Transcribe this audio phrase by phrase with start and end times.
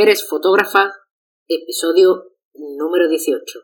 [0.00, 0.96] Mujeres Fotógrafas,
[1.46, 3.60] episodio número 18.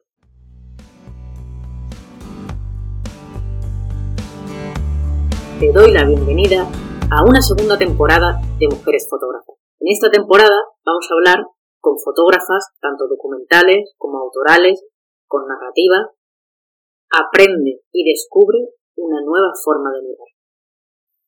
[5.58, 6.68] Te doy la bienvenida
[7.10, 9.56] a una segunda temporada de Mujeres Fotógrafas.
[9.80, 11.46] En esta temporada vamos a hablar
[11.80, 14.84] con fotógrafas, tanto documentales como autorales,
[15.26, 16.12] con narrativa.
[17.16, 18.58] Aprende y descubre
[18.96, 20.28] una nueva forma de mirar.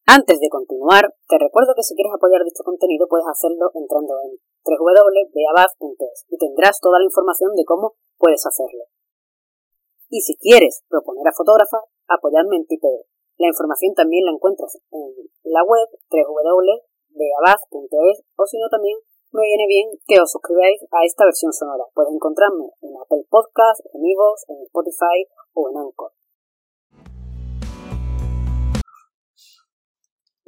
[0.05, 4.37] Antes de continuar, te recuerdo que si quieres apoyar dicho contenido puedes hacerlo entrando en
[4.69, 8.85] www.beabaz.es y tendrás toda la información de cómo puedes hacerlo.
[10.11, 13.07] Y si quieres proponer a fotógrafas, apoyarme en Tipeee.
[13.39, 18.99] La información también la encuentras en la web www.beabaz.es o si no también
[19.33, 21.85] me viene bien que os suscribáis a esta versión sonora.
[21.95, 26.13] Puedes encontrarme en Apple Podcasts, en Evox, en Spotify o en Anchor.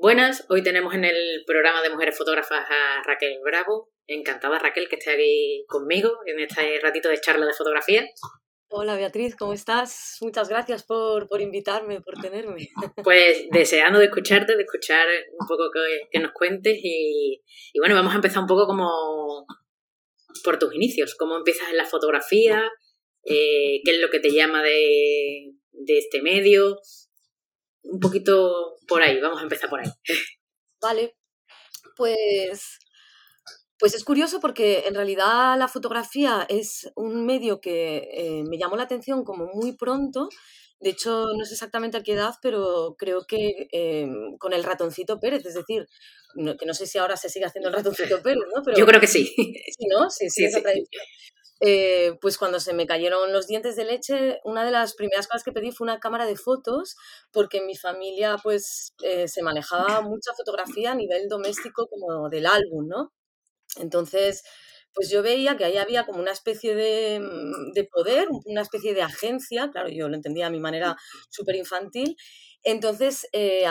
[0.02, 3.90] Buenas, hoy tenemos en el programa de Mujeres Fotógrafas a Raquel Bravo.
[4.06, 8.06] Encantada Raquel que esté aquí conmigo en este ratito de charla de fotografía.
[8.70, 10.16] Hola Beatriz, ¿cómo estás?
[10.22, 12.70] Muchas gracias por, invitarme, por tenerme.
[13.04, 15.06] Pues deseando de escucharte, de escuchar
[15.38, 15.64] un poco
[16.10, 17.42] que, nos cuentes y,
[17.78, 19.44] bueno, vamos a empezar un poco como
[20.42, 22.70] por tus inicios, cómo empiezas en la fotografía,
[23.24, 26.78] eh, qué es lo que te llama de, de este medio,
[27.82, 29.90] un poquito por ahí, vamos a empezar por ahí.
[30.80, 31.16] Vale,
[31.96, 32.78] pues,
[33.78, 38.76] pues es curioso porque en realidad la fotografía es un medio que eh, me llamó
[38.76, 40.28] la atención como muy pronto.
[40.80, 44.08] De hecho, no sé exactamente a qué edad, pero creo que eh,
[44.38, 45.86] con el ratoncito Pérez, es decir,
[46.58, 48.62] que no sé si ahora se sigue haciendo el ratoncito Pérez, ¿no?
[48.62, 49.26] Pero, Yo creo que sí.
[49.36, 50.08] Sí, ¿no?
[50.08, 50.62] Sí, sí, sí,
[51.60, 55.44] eh, pues cuando se me cayeron los dientes de leche, una de las primeras cosas
[55.44, 56.96] que pedí fue una cámara de fotos,
[57.32, 62.46] porque en mi familia pues eh, se manejaba mucha fotografía a nivel doméstico como del
[62.46, 63.12] álbum, ¿no?
[63.76, 64.42] Entonces,
[64.94, 68.94] pues yo veía que ahí había como una especie de, mm, de poder, una especie
[68.94, 70.96] de agencia, claro, yo lo entendía a mi manera
[71.30, 72.16] súper infantil,
[72.62, 73.64] entonces, eh,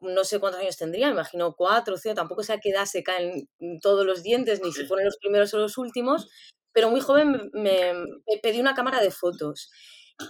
[0.00, 3.02] no sé cuántos años tendría, imagino cuatro o cinco, tampoco sé a qué edad se
[3.02, 3.48] caen
[3.80, 6.28] todos los dientes, ni si fueron los primeros o los últimos,
[6.74, 7.94] pero muy joven me,
[8.42, 9.70] pedí una cámara de fotos.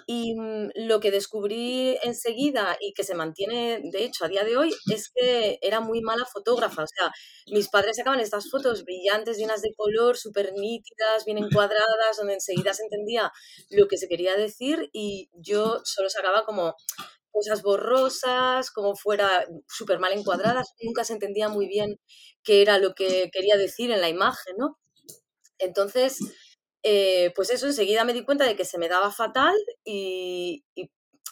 [0.06, 4.56] Y mm, lo que descubrí enseguida y que se mantiene, de hecho, a día de
[4.56, 6.84] hoy, es que era muy mala fotógrafa.
[6.84, 7.12] O sea,
[7.53, 12.72] mis padres sacaban estas fotos brillantes, llenas de color, súper nítidas, bien encuadradas, donde enseguida
[12.72, 13.32] se entendía
[13.71, 16.75] lo que se quería decir y yo solo sacaba como
[17.31, 20.75] cosas borrosas, como fuera súper mal encuadradas.
[20.82, 21.99] Nunca se entendía muy bien
[22.43, 24.78] qué era lo que quería decir en la imagen, ¿no?
[25.65, 26.19] Entonces,
[26.83, 29.55] eh, pues eso, enseguida me di cuenta de que se me daba fatal
[29.85, 30.65] y,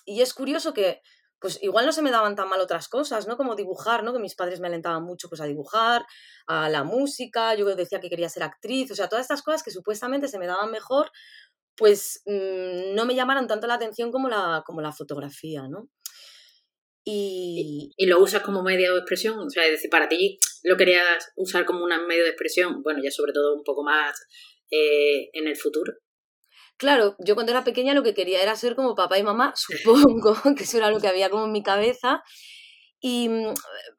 [0.07, 1.03] es curioso que,
[1.39, 3.37] pues igual no se me daban tan mal otras cosas, ¿no?
[3.37, 4.13] Como dibujar, ¿no?
[4.13, 6.05] Que mis padres me alentaban mucho pues a dibujar,
[6.47, 9.71] a la música, yo decía que quería ser actriz, o sea, todas estas cosas que
[9.71, 11.11] supuestamente se me daban mejor,
[11.77, 15.89] pues mm, no me llamaron tanto la atención como la, como la fotografía, ¿no?
[17.05, 17.93] Y...
[17.97, 18.07] y...
[18.07, 21.65] lo usas como medio de expresión, o sea, es decir, para ti lo querías usar
[21.65, 24.15] como un medio de expresión, bueno, ya sobre todo un poco más
[24.71, 25.93] eh, en el futuro.
[26.77, 30.37] Claro, yo cuando era pequeña lo que quería era ser como papá y mamá, supongo
[30.57, 32.23] que eso era lo que había como en mi cabeza.
[33.05, 33.55] Y mm,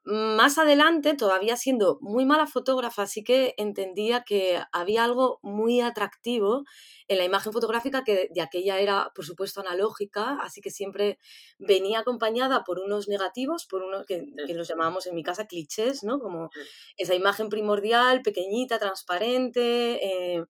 [0.06, 6.64] más adelante, todavía siendo muy mala fotógrafa, sí que entendía que había algo muy atractivo
[7.06, 11.18] en la imagen fotográfica que de aquella era, por supuesto, analógica, así que siempre
[11.58, 16.02] venía acompañada por unos negativos, por unos que, que los llamábamos en mi casa clichés,
[16.02, 16.18] ¿no?
[16.18, 16.48] Como
[16.96, 20.44] esa imagen primordial, pequeñita, transparente, eh,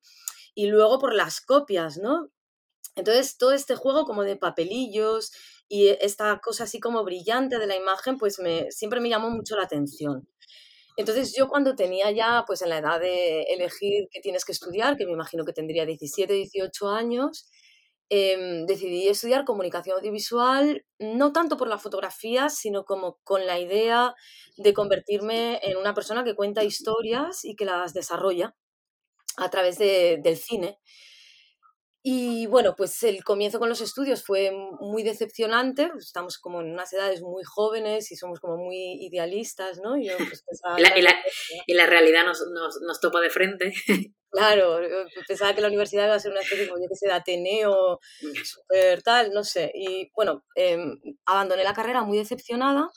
[0.54, 2.30] y luego por las copias, ¿no?
[2.94, 5.32] Entonces, todo este juego como de papelillos
[5.68, 9.56] y esta cosa así como brillante de la imagen, pues me, siempre me llamó mucho
[9.56, 10.28] la atención.
[10.96, 14.96] Entonces yo cuando tenía ya, pues en la edad de elegir qué tienes que estudiar,
[14.96, 17.48] que me imagino que tendría 17, 18 años,
[18.10, 24.14] em, decidí estudiar comunicación audiovisual, no tanto por la fotografía, sino como con la idea
[24.56, 28.54] de convertirme en una persona que cuenta historias y que las desarrolla
[29.36, 30.78] a través del cine.
[32.06, 36.92] Y bueno, pues el comienzo con los estudios fue muy decepcionante, estamos como en unas
[36.92, 39.96] edades muy jóvenes y somos como muy idealistas, ¿no?
[39.96, 40.44] Y, pues,
[40.78, 40.92] la,
[41.66, 43.72] la, realidad nos, nos, nos, topa de frente.
[44.30, 44.80] Claro,
[45.28, 48.00] pensaba que la universidad iba a ser una especie como, yo que sé, de Ateneo,
[48.44, 49.70] súper tal, no sé.
[49.72, 52.90] Y bueno, em, abandoné la carrera muy decepcionada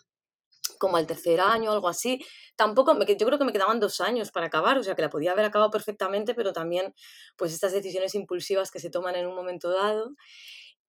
[0.77, 2.23] como al tercer año, algo así.
[2.55, 5.09] Tampoco, me, yo creo que me quedaban dos años para acabar, o sea que la
[5.09, 6.93] podía haber acabado perfectamente, pero también
[7.37, 10.15] pues estas decisiones impulsivas que se toman en un momento dado.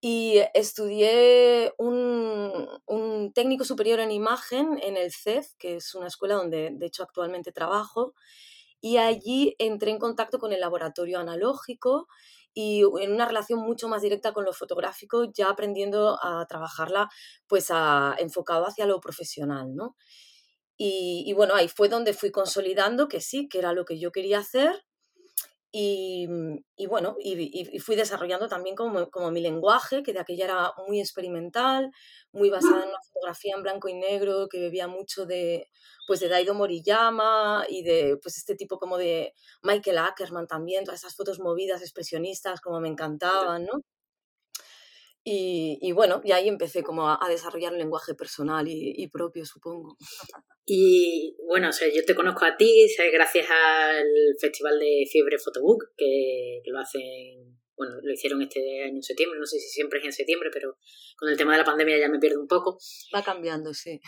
[0.00, 6.36] Y estudié un, un técnico superior en imagen en el CEF, que es una escuela
[6.36, 8.14] donde de hecho actualmente trabajo.
[8.80, 12.08] y allí entré en contacto con el laboratorio analógico
[12.54, 17.08] y en una relación mucho más directa con lo fotográfico, ya aprendiendo a trabajarla
[17.46, 19.96] pues a, enfocado hacia lo profesional, ¿no?
[20.80, 24.38] Y, bueno, ahí fue donde fui consolidando que sí, que era lo que yo quería
[24.38, 24.84] hacer.
[25.70, 26.26] Y,
[26.88, 31.90] bueno, y, fui desarrollando también como, como, mi lenguaje, que de aquella era muy experimental,
[32.32, 35.68] muy basada en una fotografía en blanco y negro, que bebía mucho de,
[36.06, 41.00] pues de Daido Moriyama y de pues este tipo como de Michael Ackerman también, todas
[41.00, 43.82] esas fotos movidas, expresionistas, como me encantaban, ¿no?
[45.30, 49.96] Y, bueno, y ahí empecé como a, desarrollar un lenguaje personal y, propio, supongo.
[50.64, 54.06] Y bueno, o sea, yo te conozco a ti gracias al
[54.40, 59.46] Festival de Fiebre Photobook, que, lo hacen, bueno, lo hicieron este año en septiembre, no
[59.46, 60.78] sé si siempre es en septiembre, pero
[61.18, 62.78] con el tema de la pandemia ya me pierdo un poco.
[63.14, 64.00] Va cambiando, sí.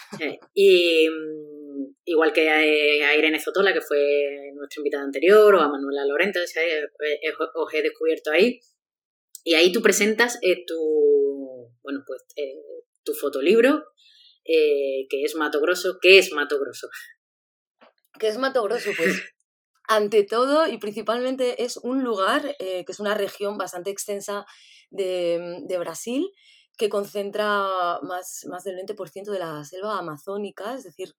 [0.54, 6.06] y mm, igual que a, Irene Zotola, que fue nuestra invitada anterior, o a Manuela
[6.06, 8.60] Lorente, os he descubierto ahí.
[9.44, 12.62] Y ahí tú presentas eh, tu, bueno, pues, eh,
[13.04, 13.84] tu fotolibro,
[14.44, 15.98] eh, que es Mato Grosso.
[16.00, 16.88] ¿Qué es Mato Grosso?
[18.18, 18.90] ¿Qué es Mato Grosso?
[18.96, 19.22] Pues
[19.88, 24.46] ante todo y principalmente es un lugar, que es una región bastante extensa
[24.90, 26.30] de, de Brasil,
[26.76, 31.14] que concentra más, más del 20% de la selva amazónica, es decir,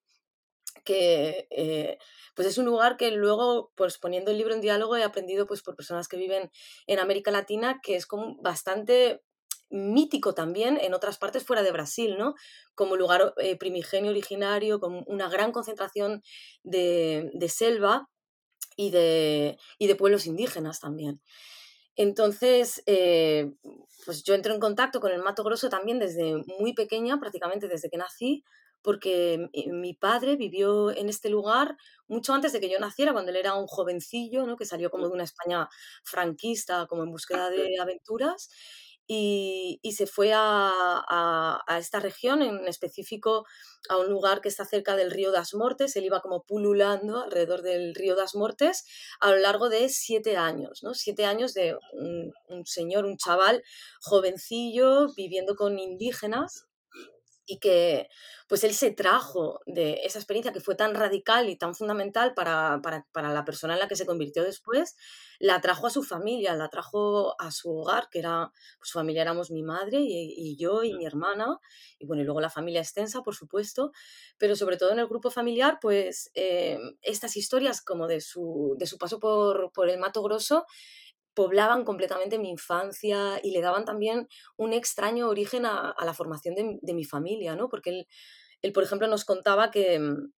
[0.83, 1.97] que eh,
[2.35, 5.62] pues es un lugar que luego, pues poniendo el libro en diálogo, he aprendido pues
[5.62, 6.51] por personas que viven
[6.88, 9.21] en América Latina, que es como bastante
[9.69, 12.35] mítico también en otras partes fuera de Brasil, ¿no?
[12.75, 16.21] Como lugar eh, primigenio originario, con una gran concentración
[16.63, 18.09] de, selva
[18.75, 21.21] y de, y de pueblos indígenas también.
[21.95, 23.51] Entonces, eh,
[24.06, 27.89] pues yo entro en contacto con el Mato Grosso también desde muy pequeña, prácticamente desde
[27.89, 28.44] que nací,
[28.81, 33.38] porque mi padre vivió en este lugar mucho antes de que yo naciera, cuando él
[33.38, 34.57] era un jovencillo, ¿no?
[34.57, 35.69] que salió como de una España
[36.04, 38.50] franquista, como en búsqueda de aventuras,
[39.13, 43.45] y, se fue a, esta región, en específico
[43.89, 45.95] a un lugar que está cerca del río das Mortes.
[45.98, 48.86] Él iba como pululando alrededor del río das Mortes
[49.19, 50.94] a lo largo de siete años, ¿no?
[50.94, 53.63] Siete años de un, un señor, un chaval
[54.01, 56.70] jovencillo viviendo con indígenas
[57.51, 58.07] y que
[58.48, 62.81] pues él se trajo de esa experiencia que fue tan radical y tan fundamental para,
[63.13, 64.95] la persona en la que se convirtió después,
[65.39, 69.24] la trajo a su familia, la trajo a su hogar, que era, pues su familia
[69.24, 71.59] éramos mi madre y, yo y mi hermana,
[72.00, 73.92] y bueno, y luego la familia extensa, por supuesto,
[74.38, 78.86] pero sobre todo en el grupo familiar, pues eh, estas historias como de su, de
[78.86, 80.65] su paso por, por el Mato Grosso,
[81.33, 86.94] poblaban completamente mi infancia y le daban también un extraño origen a, la formación de,
[86.94, 87.69] mi familia, ¿no?
[87.69, 88.07] Porque él,
[88.62, 90.31] él, por ejemplo, nos contaba que, mm,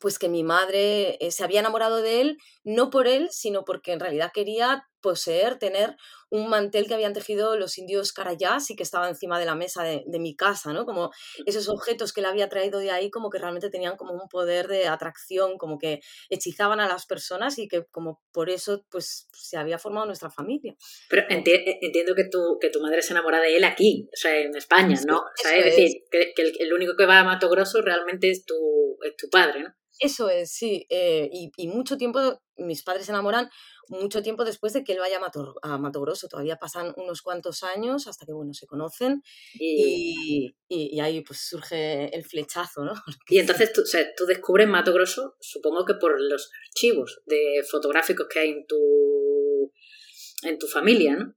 [0.00, 3.92] pues que mi madre eh, se había enamorado de él, no por él, sino porque
[3.92, 5.96] en realidad quería poseer, tener
[6.30, 9.82] un mantel que habían tejido los indios carayás y que estaba encima de la mesa
[9.82, 10.84] de, mi casa, ¿no?
[10.84, 11.10] Como
[11.46, 14.66] esos objetos que él había traído de ahí, como que realmente tenían como un poder
[14.66, 19.56] de atracción, como que hechizaban a las personas y que como por eso pues se
[19.56, 20.74] había formado nuestra familia.
[21.08, 24.36] Pero eh, entiendo que tu, que tu madre se enamora de él aquí, o sea,
[24.36, 25.18] en España, ¿no?
[25.18, 28.54] O sea, es decir, que, el, único que va a Mato Grosso realmente es tu,
[29.02, 29.74] es tu padre, ¿no?
[30.00, 30.86] Eso es, sí.
[30.90, 33.50] Eh, y, mucho tiempo, mis padres se enamoran
[33.88, 35.18] mucho tiempo después de que él vaya
[35.62, 36.28] a Mato, Grosso.
[36.28, 39.22] Todavía pasan unos cuantos años hasta que, bueno, se conocen
[39.54, 40.54] y,
[41.00, 42.92] ahí pues surge el flechazo, ¿no?
[43.28, 43.82] Y entonces tú,
[44.16, 49.72] tú descubres Mato Grosso, supongo que por los archivos de fotográficos que hay en tu,
[50.42, 51.34] en tu familia, ¿no?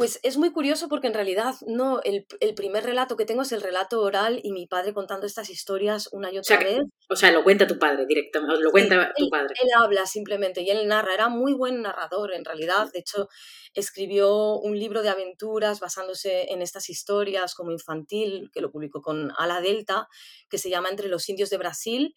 [0.00, 3.60] Pues es muy curioso porque en realidad no, el, primer relato que tengo es el
[3.60, 6.78] relato oral y mi padre contando estas historias una y otra vez.
[7.10, 9.52] O sea, lo cuenta tu padre directamente, lo cuenta tu padre.
[9.62, 13.28] Él habla simplemente y él narra, era muy buen narrador en realidad, de hecho
[13.74, 19.34] escribió un libro de aventuras basándose en estas historias como infantil, que lo publicó con
[19.36, 20.08] Ala Delta,
[20.48, 22.14] que se llama Entre los indios de Brasil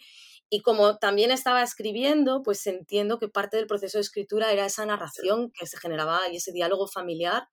[0.50, 4.86] y como también estaba escribiendo, pues entiendo que parte del proceso de escritura era esa
[4.86, 7.48] narración que se generaba y ese diálogo familiar.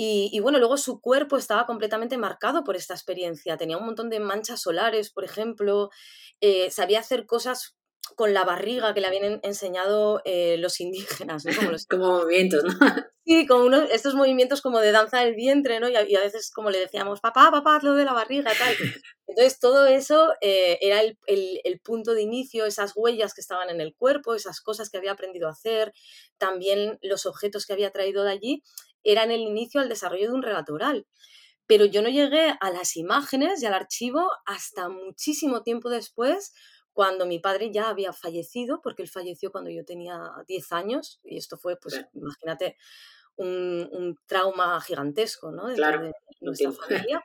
[0.00, 3.56] Y, bueno, luego su cuerpo estaba completamente marcado por esta experiencia.
[3.56, 5.90] Tenía un montón de manchas solares, por ejemplo.
[6.40, 7.77] Eh, sabía hacer cosas
[8.16, 11.52] con la barriga que le habían enseñado eh, los indígenas, ¿no?
[11.54, 12.70] Como, como movimientos, ¿no?
[13.28, 15.90] Sí, como uno, estos movimientos como de danza del vientre, ¿no?
[15.90, 18.74] Y a, veces como le decíamos, papá, papá, lo de la barriga, tal.
[19.26, 23.82] Entonces todo eso eh, era el, el, punto de inicio, esas huellas que estaban en
[23.82, 25.92] el cuerpo, esas cosas que había aprendido a hacer,
[26.38, 28.62] también los objetos que había traído de allí,
[29.02, 31.06] eran el inicio al desarrollo de un relato oral.
[31.66, 36.54] Pero yo no llegué a las imágenes y al archivo hasta muchísimo tiempo después,
[36.98, 41.36] cuando mi padre ya había fallecido, porque él falleció cuando yo tenía 10 años, y
[41.36, 42.76] esto fue, pues, imagínate,
[43.36, 45.68] un, trauma gigantesco, ¿no?
[45.68, 46.72] Dentro de nuestra
[47.12, 47.22] familia.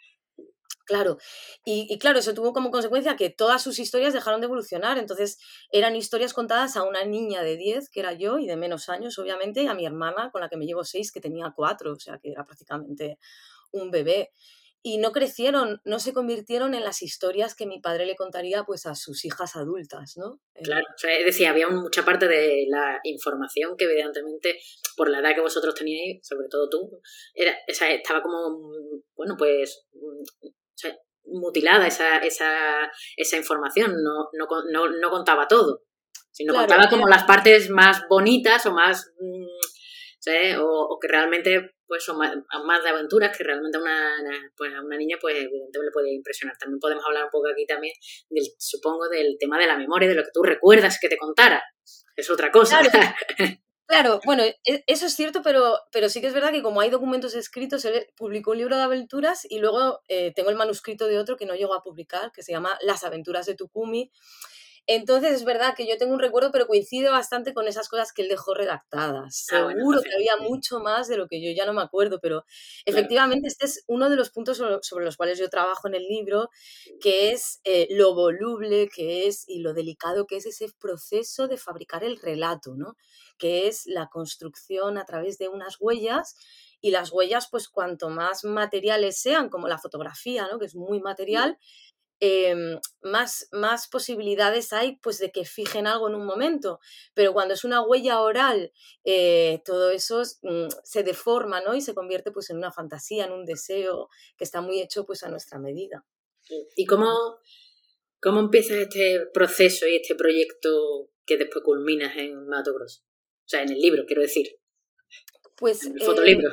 [0.86, 1.18] Claro,
[1.65, 5.00] y, claro, eso tuvo como consecuencia que todas sus historias dejaron de evolucionar.
[5.00, 5.39] Entonces,
[5.72, 9.18] eran historias contadas a una niña de 10, que era yo, y de menos años,
[9.18, 12.00] obviamente, y a mi hermana, con la que me llevo 6, que tenía 4, o
[12.00, 13.18] sea, que era prácticamente
[13.72, 14.34] un bebé.
[14.86, 18.86] Y no crecieron, no se convirtieron en las historias que mi padre le contaría pues
[18.86, 20.42] a sus hijas adultas, ¿no?
[20.56, 24.60] Eh, claro, o sea, es decir, había mucha parte de la información que evidentemente,
[24.98, 27.02] por la edad que vosotros teníais, sobre todo tú,
[27.34, 28.60] era, estaba como,
[29.16, 29.88] bueno, pues
[31.25, 35.84] mutilada esa, esa, esa información, no, no, no, no, contaba todo,
[36.32, 39.12] sino contaba como las partes más bonitas o más...
[40.25, 44.82] Mm, o, que realmente pues son más, de aventuras que realmente a una, pues, a
[44.82, 46.58] una niña pues evidentemente le puede impresionar.
[46.58, 47.94] También podemos hablar un poco aquí también
[48.30, 51.63] del, supongo, del tema de la memoria, de lo que tú recuerdas que te contara.
[52.15, 52.82] Es otra cosa.
[53.86, 54.56] Claro, bueno, e,
[54.88, 58.08] eso es cierto, pero, pero sí que es verdad que como hay documentos escritos, él
[58.15, 61.53] publicó un libro de aventuras y luego eh, tengo el manuscrito de otro que no
[61.53, 64.10] llegó a publicar, que se llama Las aventuras de Tukumi.
[64.86, 68.22] Entonces es verdad que yo tengo un recuerdo, pero coincide bastante con esas cosas que
[68.22, 69.48] él dejó redactadas.
[69.52, 72.46] Ah, Seguro que había mucho más de lo que yo ya no me acuerdo, pero
[72.86, 76.50] efectivamente este es uno de los puntos sobre los cuales yo trabajo en el libro,
[77.00, 81.58] que es eh, lo voluble que es y lo delicado que es ese proceso de
[81.58, 82.96] fabricar el relato, ¿no?
[83.38, 86.36] que es la construcción a través de unas huellas
[86.82, 90.60] y las huellas, pues cuanto más materiales sean, como la fotografía, ¿no?
[90.60, 91.58] que es muy material,
[92.25, 96.80] em, más, más posibilidades hay pues de que fijen algo en un momento.
[97.13, 98.72] Pero cuando es una huella oral,
[99.03, 101.75] eh, todo eso mm, se deforma ¿no?
[101.75, 105.24] y se convierte pues en una fantasía, en un deseo que está muy hecho pues
[105.24, 106.06] a nuestra medida.
[106.75, 107.39] ¿Y cómo,
[108.22, 113.01] cómo empieza este proceso y este proyecto que después culminas en Mato Grosso?
[113.01, 114.48] O sea, en el libro, quiero decir.
[115.58, 115.86] Pues.
[115.86, 116.50] el fotolibro.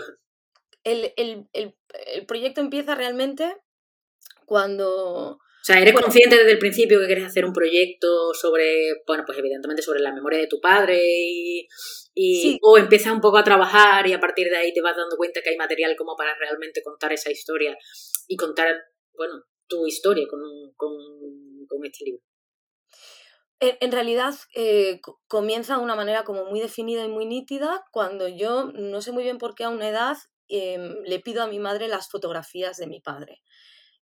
[0.84, 3.56] Eh, el, el, el, proyecto empieza realmente
[4.46, 5.38] cuando.
[5.60, 9.36] O sea, ¿eres consciente desde el principio que quieres hacer un proyecto sobre, bueno, pues
[9.38, 11.68] evidentemente sobre la memoria de tu padre y,
[12.14, 15.16] y o empiezas un poco a trabajar y a partir de ahí te vas dando
[15.18, 17.76] cuenta que hay material como para realmente contar esa historia
[18.26, 18.74] y contar,
[19.14, 20.40] bueno, tu historia con,
[20.76, 20.92] con,
[21.68, 22.22] con este libro?
[23.60, 28.72] En, realidad eh, comienza de una manera como muy definida y muy nítida cuando yo,
[28.72, 30.16] no sé muy bien por qué a una edad,
[30.48, 33.42] em, le pido a mi madre las fotografías de mi padre.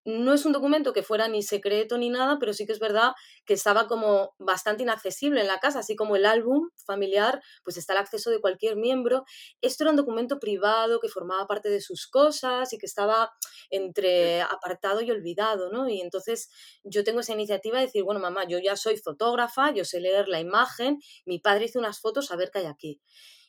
[0.04, 3.12] No es un documento que fuera ni secreto ni nada, pero sí que es verdad
[3.44, 7.92] que estaba como bastante inaccesible en la casa, así como el álbum familiar, pues está
[7.92, 9.24] el acceso de cualquier miembro.
[9.60, 13.30] Esto era un documento privado que formaba parte de sus cosas y que estaba
[13.70, 15.88] entre apartado y olvidado, ¿no?
[15.88, 16.48] Y entonces
[16.84, 20.28] yo tengo esa iniciativa de decir, bueno, mamá, yo ya soy fotógrafa, yo sé leer
[20.28, 23.00] la imagen, mi padre hizo unas fotos, a ver qué hay aquí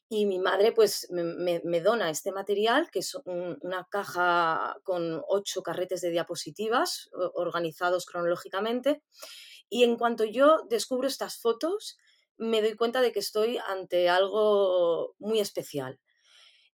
[0.10, 6.02] y mi madre pues me, dona este material, que es una caja con ocho carretes
[6.02, 9.04] de diapositivas organizados cronológicamente.
[9.70, 12.00] Y en cuanto yo descubro estas fotos,
[12.38, 16.00] me doy cuenta de que estoy ante algo muy especial.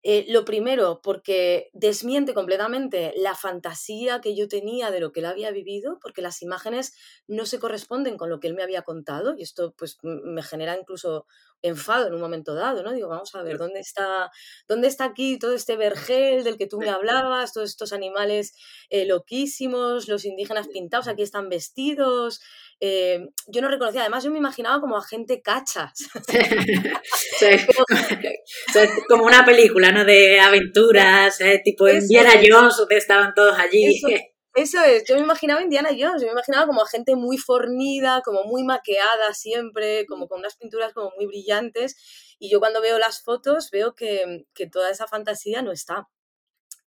[0.08, 5.26] Eh, lo primero, porque desmiente completamente la fantasía que yo tenía de lo que él
[5.26, 6.94] había vivido, porque las imágenes
[7.28, 10.78] no se corresponden con lo que él me había contado, y esto pues me genera
[10.78, 11.26] incluso
[11.62, 12.94] enfado en un momento dado, ¿no?
[12.94, 14.30] Digo, vamos a ver, ¿dónde está,
[14.68, 18.54] dónde está aquí todo este vergel del que tú me hablabas, todos estos animales
[18.90, 22.42] eh, loquísimos, los indígenas pintados, aquí están vestidos?
[22.82, 25.94] Eh, yo no reconocía, además yo me imaginaba como a gente cachas.
[29.08, 30.04] como una película, ¿no?
[30.04, 31.62] De aventuras, ¿eh?
[31.64, 33.86] tipo Indiana Jones, donde estaban todos allí.
[33.86, 34.72] Eso es,
[35.08, 38.64] yo me imaginaba Indiana Jones, yo me imaginaba como a gente muy fornida, como muy
[38.64, 41.96] maqueada siempre, como con unas pinturas como muy brillantes,
[42.40, 46.08] y yo cuando veo las fotos veo que, toda esa fantasía no está.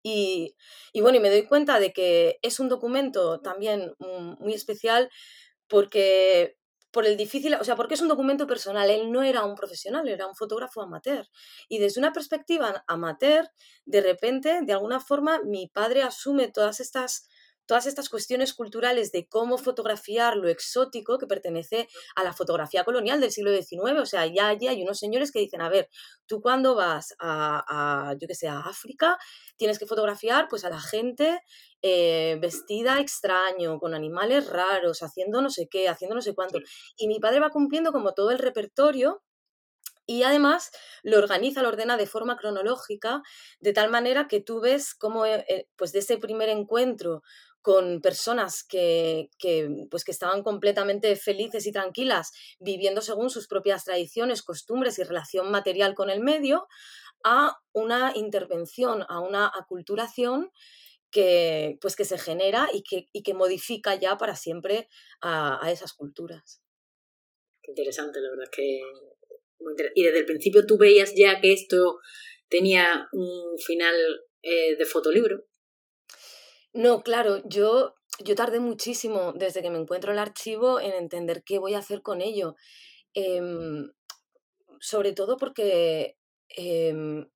[0.03, 0.55] Y,
[0.93, 3.95] y, bueno, y me doy cuenta de que es un documento también
[4.39, 5.09] muy especial
[5.67, 6.57] porque
[6.95, 10.07] por el difícil, o sea, porque es un documento personal, él no era un profesional,
[10.07, 11.27] era un fotógrafo amateur.
[11.67, 13.49] Y desde una perspectiva amateur,
[13.85, 17.27] de repente, de alguna forma, mi padre asume todas estas
[17.65, 23.21] todas estas cuestiones culturales de cómo fotografiar lo exótico que pertenece a la fotografía colonial
[23.21, 23.99] del siglo XIX.
[24.01, 25.89] O sea, ya, hay unos señores que dicen, a ver,
[26.25, 29.17] tú cuando vas a, yo que sé, a África,
[29.57, 31.39] tienes que fotografiar pues a la gente
[31.81, 36.59] eh, vestida extraño, con animales raros, haciendo no sé qué, haciendo no sé cuánto.
[36.97, 39.21] Y mi padre va cumpliendo como todo el repertorio
[40.07, 40.71] Y además
[41.03, 43.23] lo organiza, lo ordena de forma cronológica,
[43.59, 47.23] de tal manera que tú ves cómo, eh, eh, pues de ese primer encuentro
[47.65, 49.31] con personas que,
[49.89, 55.49] pues que estaban completamente felices y tranquilas, viviendo según sus propias tradiciones, costumbres y relación
[55.49, 56.67] material con el medio,
[57.23, 60.51] a una intervención, a una aculturación
[61.09, 64.87] que, pues que se genera y que, que modifica ya para siempre
[65.21, 66.61] a, esas culturas.
[67.63, 68.79] Qué interesante, la verdad que...
[69.95, 71.97] y desde el principio tú veías ya que esto
[72.47, 73.95] tenía un final
[74.43, 75.47] eh, de fotolibro.
[76.75, 81.57] No, claro, yo, yo tardé muchísimo desde que me encuentro el archivo en entender qué
[81.57, 82.57] voy a hacer con ello.
[83.13, 83.91] Em,
[84.81, 86.17] sobre todo porque
[86.49, 87.29] em,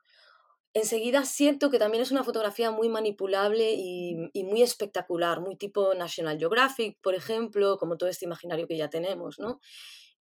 [0.73, 5.93] enseguida siento que también es una fotografía muy manipulable y, y, muy espectacular, muy tipo
[5.95, 9.61] National Geographic, por ejemplo, como todo este imaginario que ya tenemos, ¿no?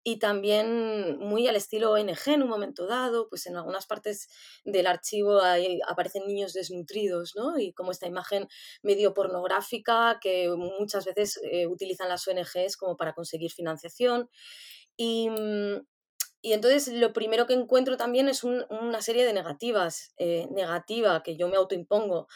[0.03, 4.29] Y también muy al estilo ONG en un momento dado, pues en algunas partes
[4.63, 7.59] del archivo hay, aparecen niños desnutridos, ¿no?
[7.59, 8.47] Y como esta imagen
[8.81, 14.29] medio pornográfica que muchas veces eh, utilizan las ONGs como para conseguir financiación.
[14.97, 15.85] Y, mm,
[16.41, 21.35] y entonces lo primero que encuentro también es una serie de negativas, eh, negativa que
[21.35, 22.27] yo me autoimpongo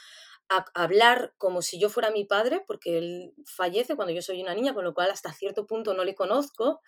[0.50, 4.54] a hablar como si yo fuera mi padre, porque él fallece cuando yo soy una
[4.54, 6.82] niña, con lo cual hasta cierto punto no le conozco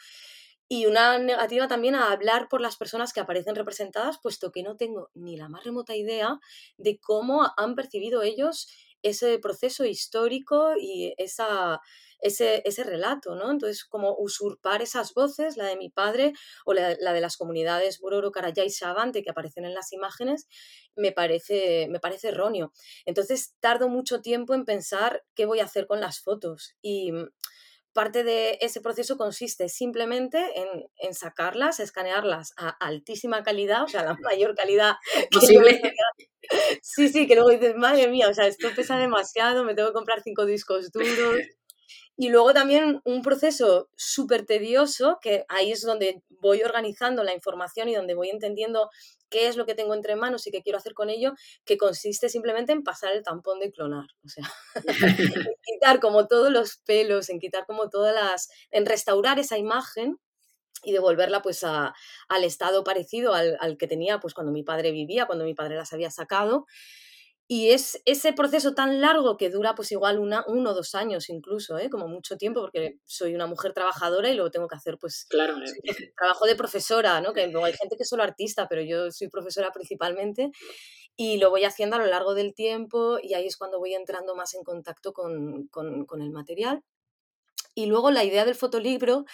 [0.68, 4.78] y una negativa también a hablar por las personas que aparecen representadas, puesto que no
[4.78, 6.40] tengo ni la más remota idea
[6.78, 8.68] de cómo han percibido ellos
[9.04, 11.80] ese proceso histórico y esa,
[12.20, 13.52] ese, ese relato, ¿no?
[13.52, 16.34] Entonces, como usurpar esas voces, la de mi padre
[16.66, 20.48] o la, de las comunidades Bororo, Carayá y Sabante que aparecen en las imágenes,
[20.96, 22.74] me parece, me parece erróneo.
[23.06, 27.12] Entonces, tardo mucho tiempo en pensar qué voy a hacer con las fotos y
[27.96, 30.38] parte de ese proceso consiste simplemente
[31.00, 34.98] en, sacarlas, escanearlas a altísima calidad, o sea, la mayor calidad
[35.32, 35.82] posible.
[36.82, 39.94] Sí, sí, que luego dices, madre mía, o sea, esto pesa demasiado, me tengo que
[39.94, 41.38] comprar cinco discos duros.
[42.18, 47.90] Y luego también un proceso súper tedioso, que ahí es donde voy organizando la información
[47.90, 48.90] y donde voy entendiendo
[49.30, 51.34] qué es lo que tengo entre manos y qué quiero hacer con ello,
[51.66, 54.06] que consiste simplemente en pasar el tampón de clonar.
[54.24, 54.50] O sea,
[55.44, 58.50] en quitar como todos los pelos, en quitar como todas las.
[58.72, 60.18] en restaurar esa imagen
[60.84, 61.94] y devolverla pues a,
[62.30, 65.76] al estado parecido al, al, que tenía pues cuando mi padre vivía, cuando mi padre
[65.76, 66.66] las había sacado.
[67.48, 71.30] Y es ese proceso tan largo que dura pues igual una, uno o dos años
[71.30, 71.92] incluso, ¿eh?
[71.92, 75.56] como mucho tiempo, porque soy una mujer trabajadora y luego tengo que hacer pues claro.
[76.18, 77.34] trabajo de profesora, ¿no?
[77.34, 80.50] que luego hay gente que es solo artista, pero yo soy profesora principalmente
[81.16, 84.36] y lo voy haciendo a lo largo del tiempo y ahí es cuando voy entrando
[84.36, 86.84] más en contacto con, con, con el material.
[87.76, 89.26] Y luego la idea del fotolibro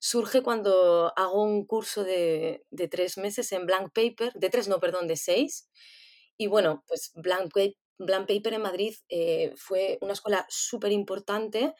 [0.00, 4.80] surge cuando hago un curso de, de tres meses en blank paper, de tres, no,
[4.80, 5.68] perdón, de seis,
[6.40, 7.52] y bueno, pues Blank,
[8.26, 11.74] Paper en Madrid eh, fue una escuela súper importante.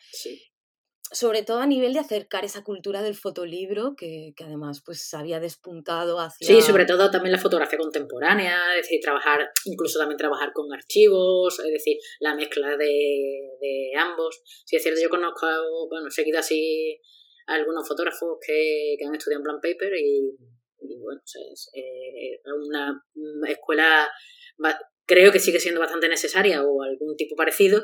[1.10, 5.40] Sobre todo a nivel de acercar esa cultura del fotolibro, que, que, además pues había
[5.40, 6.46] despuntado hacia...
[6.46, 11.58] Sí, sobre todo también la fotografía contemporánea, es decir, trabajar, incluso también trabajar con archivos,
[11.58, 14.42] es decir, la mezcla de, de ambos.
[14.66, 15.46] Sí, es cierto, yo conozco,
[15.88, 17.00] bueno, seguido así
[17.46, 20.36] a algunos fotógrafos que, que han estudiado en Blank Paper y,
[20.80, 23.02] bueno, es eh, una
[23.48, 24.08] escuela
[25.10, 27.82] creo que sigue siendo bastante necesaria o algún tipo parecido,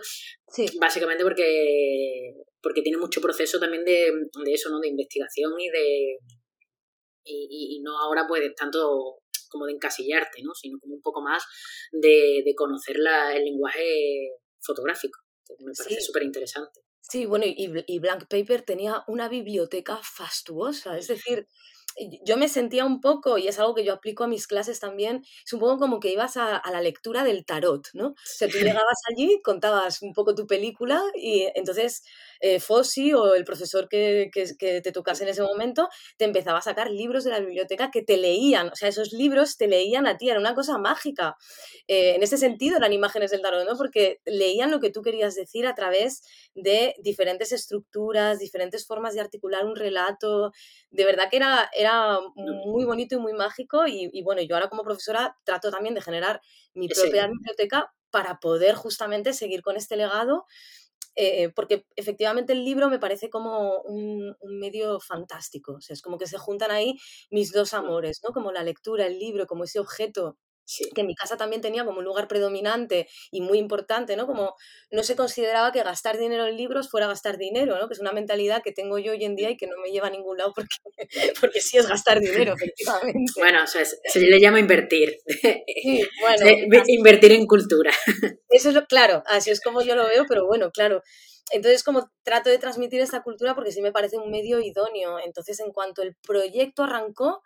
[0.79, 4.13] básicamente porque, porque tiene mucho proceso también de,
[4.47, 4.79] eso, ¿no?
[4.79, 6.19] De investigación y de...
[7.29, 10.55] Y, no ahora pues tanto como de encasillarte, ¿no?
[10.55, 11.43] Sino como un poco más
[11.91, 12.97] de, conocer
[13.35, 14.31] el lenguaje
[14.61, 16.81] fotográfico, que me parece súper interesante.
[17.01, 21.49] Sí, bueno, y, y Blank Paper tenía una biblioteca fastuosa, es decir,
[22.25, 25.25] yo me sentía un poco, y es algo que yo aplico a mis clases también,
[25.45, 28.09] es un poco como que ibas a, la lectura del tarot, ¿no?
[28.09, 32.03] O sea, tú llegabas allí, contabas un poco tu película y entonces
[32.41, 36.63] eh, Fossi o el profesor que, que, te tocase en ese momento te empezaba a
[36.63, 40.17] sacar libros de la biblioteca que te leían, o sea, esos libros te leían a
[40.19, 41.37] ti, era una cosa mágica.
[41.89, 43.77] Eh, en ese sentido eran imágenes del tarot, ¿no?
[43.77, 46.23] Porque leían lo que tú querías decir a través
[46.55, 50.53] de diferentes estructuras, diferentes formas de articular un relato.
[50.91, 51.86] De verdad que era era
[52.35, 56.41] muy bonito y muy mágico y, bueno, yo ahora como profesora trato también de generar
[56.75, 60.47] mi propia biblioteca para poder justamente seguir con este legado,
[61.17, 66.19] eh, porque efectivamente el libro me parece como un, medio fantástico, o sea, es como
[66.19, 66.97] que se juntan ahí
[67.31, 68.33] mis dos amores, ¿no?
[68.33, 70.39] Como la lectura, el libro, como ese objeto
[70.95, 74.27] que en mi casa también tenía como un lugar predominante y muy importante, ¿no?
[74.27, 74.55] Como
[74.91, 77.89] no se consideraba que gastar dinero en libros fuera gastar dinero, ¿no?
[77.89, 80.09] Que es una mentalidad que tengo yo hoy en día y que no me lleva
[80.09, 80.69] a ningún lado porque,
[81.41, 83.33] porque sí es gastar dinero, efectivamente.
[83.37, 85.17] Bueno, o sea, se le llama invertir.
[85.27, 86.83] Sí, bueno.
[86.87, 87.93] invertir en cultura.
[88.49, 91.03] Eso es lo, claro, así es como yo lo veo, pero bueno, claro.
[91.53, 95.21] Entonces, como trato de transmitir esta cultura porque sí me parece un medio idóneo.
[95.25, 97.43] Entonces, en cuanto el proyecto arrancó,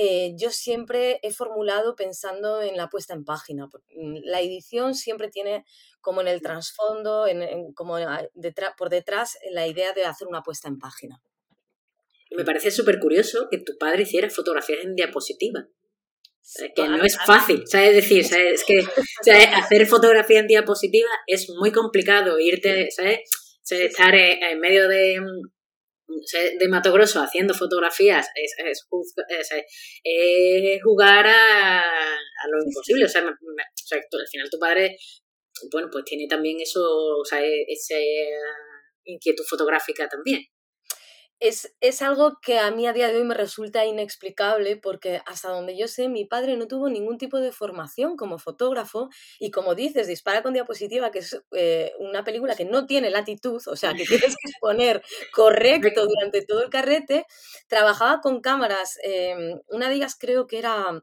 [0.00, 3.66] eh, yo siempre he formulado pensando en la puesta en página.
[3.66, 5.64] Mm, la edición siempre tiene
[6.00, 7.96] como en el trasfondo, en, como
[8.76, 11.20] por detrás, la idea de hacer una puesta en página.
[12.30, 15.66] Me parece súper curioso que tu padre hiciera fotografías en diapositiva.
[16.76, 17.96] Que no es fácil, ¿sabes?
[17.96, 18.78] decir, Es que
[19.52, 23.18] hacer fotografía en diapositiva es muy complicado, irte, ¿sabes?
[23.68, 25.20] Estar en medio de,
[26.58, 28.86] de Mato Grosso haciendo fotografías es, es,
[30.82, 33.04] jugar a, a, lo imposible.
[33.04, 34.96] O sea, al final tu padre,
[35.70, 37.96] bueno, pues tiene también eso, o sea, e, esa
[39.04, 40.42] inquietud fotográfica también
[41.40, 45.76] es, algo que a mí a día de hoy me resulta inexplicable porque hasta donde
[45.76, 50.06] yo sé mi padre no tuvo ningún tipo de formación como fotógrafo y como dices,
[50.08, 54.04] Dispara con diapositiva, que es eh, una película que no tiene latitud, o sea, que
[54.04, 56.06] tienes que exponer correcto.
[56.06, 57.26] durante todo el carrete,
[57.68, 61.02] trabajaba con cámaras, em, una de ellas creo que era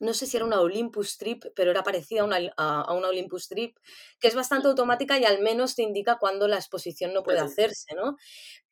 [0.00, 3.48] no sé si era una Olympus Trip, pero era parecida a una, a, una, Olympus
[3.48, 3.76] Trip,
[4.18, 7.94] que es bastante automática y al menos te indica cuándo la exposición no puede hacerse,
[7.94, 8.16] ¿no?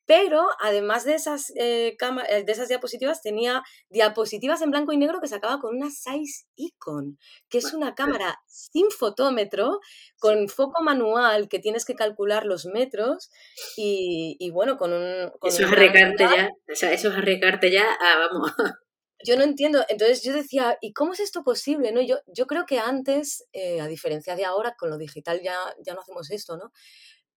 [0.07, 1.95] Pero además de esas, eh,
[2.29, 6.47] eh, de esas diapositivas, tenía diapositivas en blanco y negro que sacaba con una Size
[6.55, 9.81] Icon, que es una cámara sin fotómetro,
[10.17, 13.29] con foco manual, que tienes que calcular los metros
[13.77, 15.31] y, bueno, con un...
[15.43, 17.85] eso, es arregarte ya, o sea, eso es arregarte ya
[18.31, 18.51] vamos...
[19.25, 21.91] Yo no entiendo, entonces yo decía, ¿y cómo es esto posible?
[21.91, 22.01] ¿No?
[22.01, 25.93] Yo, yo creo que antes, eh, a diferencia de ahora, con lo digital ya, ya
[25.93, 26.71] no hacemos esto, ¿no?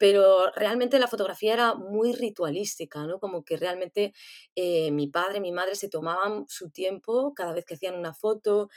[0.02, 3.20] pero realmente la fotografía era muy ritualística, ¿no?
[3.20, 4.12] Como que realmente
[4.56, 8.68] eh, mi padre, mi madre se tomaban su tiempo cada vez que hacían una foto,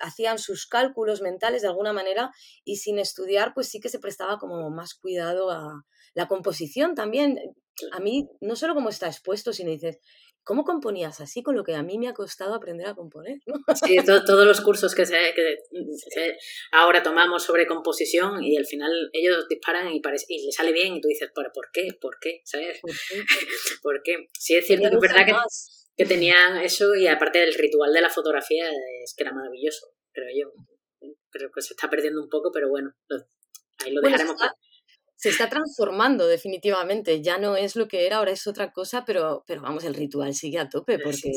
[0.00, 2.32] hacían sus cálculos mentales de alguna manera
[2.64, 7.38] y sin estudiar, pues sí que se prestaba como más cuidado a la composición también.
[7.92, 10.00] A mí, no solo cómo está expuesto, sino dices,
[10.46, 13.38] ¿cómo componías así con lo que a mí me ha costado aprender a componer?
[13.84, 15.18] Sí, todos los cursos que, se,
[16.70, 21.00] ahora tomamos sobre composición y al final ellos disparan y, y les sale bien y
[21.00, 21.88] tú dices, ¿por, ¿por qué?
[22.00, 22.42] ¿Por qué?
[22.44, 22.80] ¿Sabes?
[23.82, 24.28] ¿Por qué?
[24.38, 25.34] Sí, es cierto que es verdad que,
[25.96, 28.70] que tenían eso y aparte del ritual de la fotografía
[29.02, 30.52] es que era maravilloso, creo yo.
[31.30, 32.94] Creo que se está perdiendo un poco, pero bueno,
[33.84, 34.36] ahí lo dejaremos
[35.16, 37.22] se está transformando definitivamente.
[37.22, 40.34] Ya no es lo que era, ahora es otra cosa, pero, pero vamos, el ritual
[40.34, 41.32] sigue a tope porque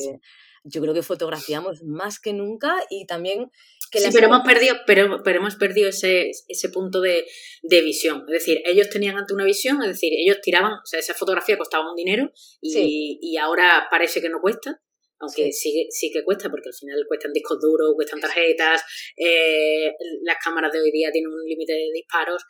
[0.63, 3.49] yo creo que fotografiamos más que nunca y también
[3.91, 3.99] que...
[3.99, 7.25] Sí, pero hemos perdido, pero, pero hemos perdido ese, ese punto de,
[7.63, 8.25] de, visión.
[8.27, 11.57] Es decir, ellos tenían ante una visión, es decir, ellos tiraban, o sea, esa fotografía
[11.57, 14.81] costaba un dinero y, y ahora parece que no cuesta
[15.21, 15.87] aunque sí.
[15.91, 18.81] sí, que cuesta, porque al final cuestan discos duros, cuestan tarjetas,
[19.17, 19.91] eh,
[20.23, 22.43] las cámaras de hoy día tienen un límite de disparos,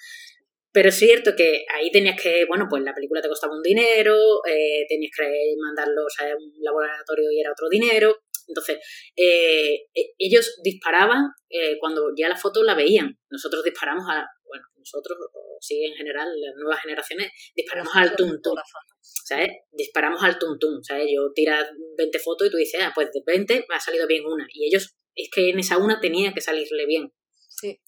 [0.71, 4.41] pero es cierto que ahí tenías que, bueno, pues la película te costaba un dinero,
[4.45, 8.19] eh, tenías que mandarlos a un laboratorio y era otro dinero.
[8.47, 8.77] Entonces,
[9.15, 13.17] eh, e, ellos disparaban eh, cuando ya la foto la veían.
[13.29, 18.55] Nosotros disparamos a, bueno, nosotros, o sí en general, las nuevas generaciones, disparamos al tuntum.
[19.01, 19.49] ¿Sabes?
[19.71, 20.81] Disparamos al tuntum.
[20.83, 21.07] ¿Sabes?
[21.13, 24.25] Yo tiras 20 fotos y tú dices, ah, pues de 20 me ha salido bien
[24.25, 24.47] una.
[24.53, 27.11] Y ellos, es que en esa una tenía que salirle bien.
[27.49, 27.79] Sí.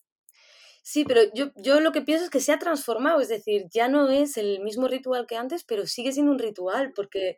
[0.83, 3.87] Sí, pero yo, yo lo que pienso es que se ha transformado, es decir, ya
[3.87, 7.37] no es el mismo ritual que antes, pero sigue siendo un ritual, porque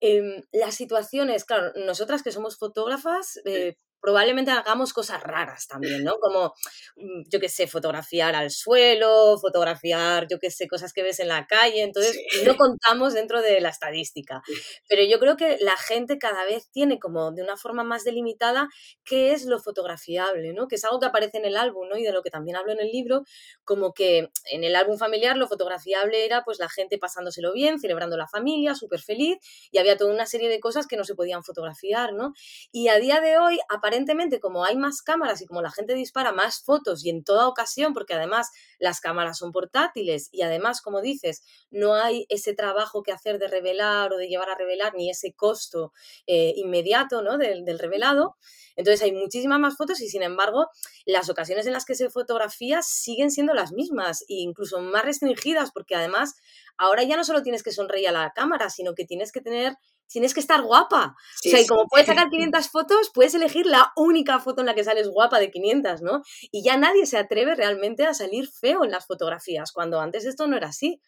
[0.00, 6.18] em, las situaciones, claro, nosotras que somos fotógrafas, eh, probablemente hagamos cosas raras también, ¿no?
[6.18, 6.54] Como,
[6.96, 11.28] mm, yo qué sé, fotografiar al suelo, fotografiar, yo qué sé, cosas que ves en
[11.28, 14.42] la calle, entonces no contamos dentro de la estadística.
[14.88, 18.68] Pero yo creo que la gente cada vez tiene como de una forma más delimitada
[19.04, 20.68] qué es lo fotografiable, ¿no?
[20.68, 21.96] Que es algo que aparece en el álbum, ¿no?
[21.96, 23.24] Y de lo que también hablo en el libro,
[23.64, 28.16] como que en el álbum familiar lo fotografiable era pues la gente pasándoselo bien, celebrando
[28.16, 29.38] la familia, súper feliz,
[29.70, 32.32] y había toda una serie de cosas que no se podían fotografiar, ¿no?
[32.72, 36.32] Y a día de hoy aparentemente como hay más cámaras y como la gente dispara
[36.32, 41.00] más fotos y en toda ocasión, porque además las cámaras son portátiles y además, como
[41.00, 45.08] dices, no hay ese trabajo que hacer de revelar o de llevar a revelar, ni
[45.08, 45.92] ese costo
[46.26, 47.38] eh, inmediato ¿no?
[47.38, 48.36] del, del revelado.
[48.74, 50.66] Entonces hay muchísimas más fotos y sin embargo
[51.04, 55.70] las ocasiones en las que se fotografía siguen siendo las mismas e incluso más restringidas
[55.70, 56.34] porque además
[56.76, 59.76] ahora ya no solo tienes que sonreír a la cámara, sino que tienes que tener
[60.08, 61.16] tienes que estar guapa.
[61.16, 64.74] o sea, y como puedes sacar 500 fotos, puedes elegir la única foto en la
[64.74, 66.22] que sales guapa de 500, ¿no?
[66.50, 70.46] Y ya nadie se atreve realmente a salir feo en las fotografías, cuando antes esto
[70.46, 71.00] no era así.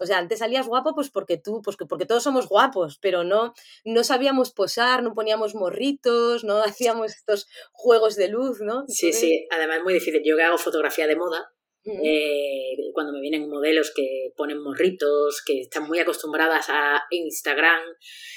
[0.00, 3.54] O sea, antes salías guapo pues porque tú, pues porque todos somos guapos, pero no,
[3.84, 8.84] no sabíamos posar, no poníamos morritos, no hacíamos estos juegos de luz, ¿no?
[8.88, 10.22] Sí, sí, además es muy difícil.
[10.24, 11.52] Yo que hago fotografía de moda,
[11.86, 17.80] eh, cuando me vienen modelos que ponen morritos, que están muy acostumbradas a Instagram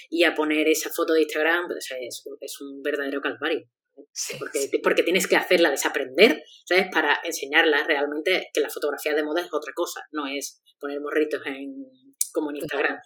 [0.10, 3.68] y a poner esa foto de Instagram, pues es, es un verdadero calvario.
[4.40, 6.88] porque, porque tienes que hacerla desaprender, ¿sabes?
[6.92, 11.42] Para enseñarla realmente que la fotografía de moda es otra cosa, no es poner morritos
[11.46, 11.74] en,
[12.32, 12.98] como en Instagram.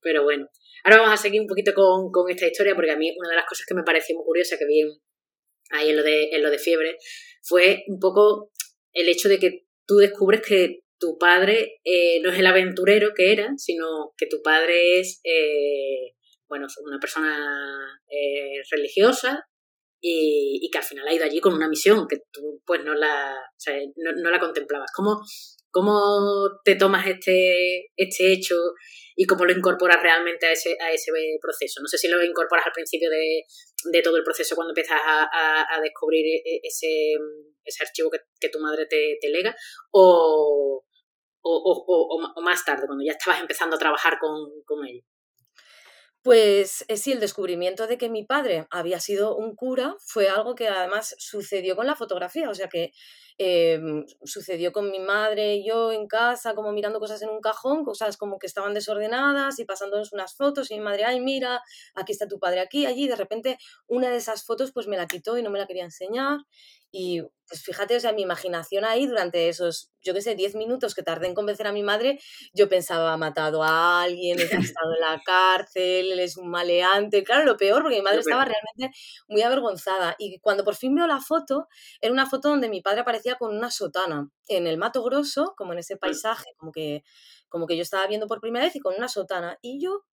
[0.00, 0.48] Pero bueno,
[0.84, 3.36] ahora vamos a seguir un poquito con, con esta historia porque a mí una de
[3.36, 4.82] las cosas que me pareció muy curiosa que vi
[5.70, 6.98] ahí en lo de, en lo de fiebre
[7.42, 8.50] fue un poco
[8.92, 13.32] el hecho de que tú descubres que tu padre eh, no es el aventurero que
[13.32, 16.14] era, sino que tu padre es, eh,
[16.48, 19.44] bueno, una persona eh, religiosa
[20.00, 23.36] y, que al final ha ido allí con una misión que tú pues no la,
[23.96, 24.90] no, la contemplabas.
[24.94, 25.20] ¿Cómo,
[25.70, 28.56] ¿Cómo te tomas este, este hecho
[29.14, 31.80] y cómo lo incorporas realmente a ese, a ese proceso?
[31.82, 33.42] No sé si lo incorporas al principio de,
[33.90, 37.14] de todo el proceso cuando empiezas a, a descubrir ese
[37.64, 39.54] ese archivo que, tu madre te, te lega,
[39.92, 40.84] o,
[41.42, 44.80] o, más tarde, cuando ya estabas empezando a trabajar con, con?
[46.24, 50.54] Pues eh, sí, el descubrimiento de que mi padre había sido un cura fue algo
[50.54, 52.92] que además sucedió con la fotografía, o sea que
[53.38, 57.82] em, sucedió con mi madre y yo en casa, como mirando cosas en un cajón,
[57.84, 61.60] cosas como que estaban desordenadas y pasándonos unas fotos y mi madre, ay, mira,
[61.96, 63.58] aquí está tu padre aquí, allí, de repente
[63.88, 66.38] una de esas fotos pues me la quitó y no me la quería enseñar
[66.92, 70.94] y pues fíjate, o sea, mi imaginación ahí durante esos, yo qué sé, 10 minutos
[70.94, 72.18] que tardé en convencer a mi madre,
[72.54, 74.42] yo pensaba, ha matado a alguien, ha
[74.78, 77.24] estado en la cárcel, él es un maleante.
[77.24, 78.96] Claro, lo peor, porque mi madre estaba realmente
[79.28, 80.14] muy avergonzada.
[80.18, 81.66] Y cuando por fin veo la foto,
[82.00, 85.72] era una foto donde mi padre aparecía con una sotana en el Mato Grosso, como
[85.72, 87.04] en ese paisaje, como que,
[87.48, 89.58] como que yo estaba viendo por primera vez y con una sotana.
[89.60, 90.04] Y yo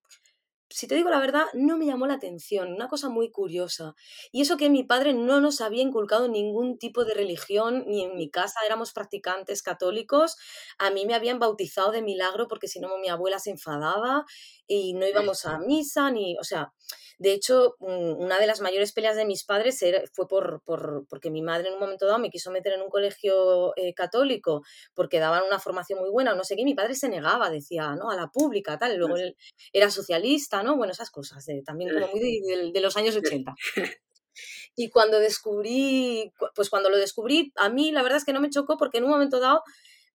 [0.70, 3.96] si te digo la verdad, no me llamó la atención, una cosa muy curiosa.
[4.32, 8.16] Y eso que mi padre no nos había inculcado ningún tipo de religión, ni en
[8.16, 10.38] mi casa éramos practicantes católicos,
[10.78, 14.26] a mí me habían bautizado de milagro porque si no mi abuela se enfadaba
[14.68, 16.72] y no íbamos a misa, ni, o sea,
[17.20, 21.42] de hecho, una de las mayores peleas de mis padres fue por, por, porque mi
[21.42, 24.64] madre en un momento dado me quiso meter en un colegio eh, católico
[24.96, 27.94] porque daban una formación muy buena o no sé qué, mi padre se negaba, decía,
[27.96, 28.10] ¿no?
[28.10, 29.36] A la pública, tal, luego él
[29.74, 30.76] era socialista, ¿no?
[30.76, 33.56] Bueno, esas cosas, también como muy de, de los años 80.
[34.76, 38.50] Y cuando descubrí, pues cuando lo descubrí, a mí la verdad es que no me
[38.50, 39.62] chocó porque en un momento dado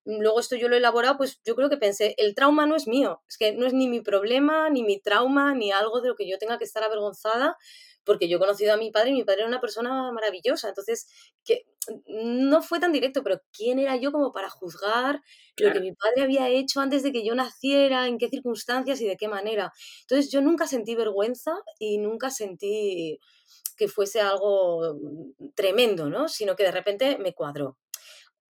[0.05, 2.87] luego esto yo lo he elaborado, pues yo creo que pensé, el trauma no es
[2.87, 6.15] mío, es que no es ni mi problema, ni mi trauma, ni algo de lo
[6.15, 7.57] que yo tenga que estar avergonzada,
[8.05, 11.07] porque yo he conocido a mi padre y mi padre era una persona maravillosa, entonces
[11.43, 11.65] que
[12.07, 15.21] no fue tan directo, pero ¿quién era yo como para juzgar
[15.57, 19.07] lo que mi padre había hecho antes de que yo naciera, en qué circunstancias y
[19.07, 19.71] de qué manera?
[20.01, 23.19] Entonces yo nunca sentí vergüenza y nunca sentí
[23.77, 24.97] que fuese algo
[25.53, 26.27] tremendo, ¿no?
[26.27, 27.77] Sino que de repente me cuadró.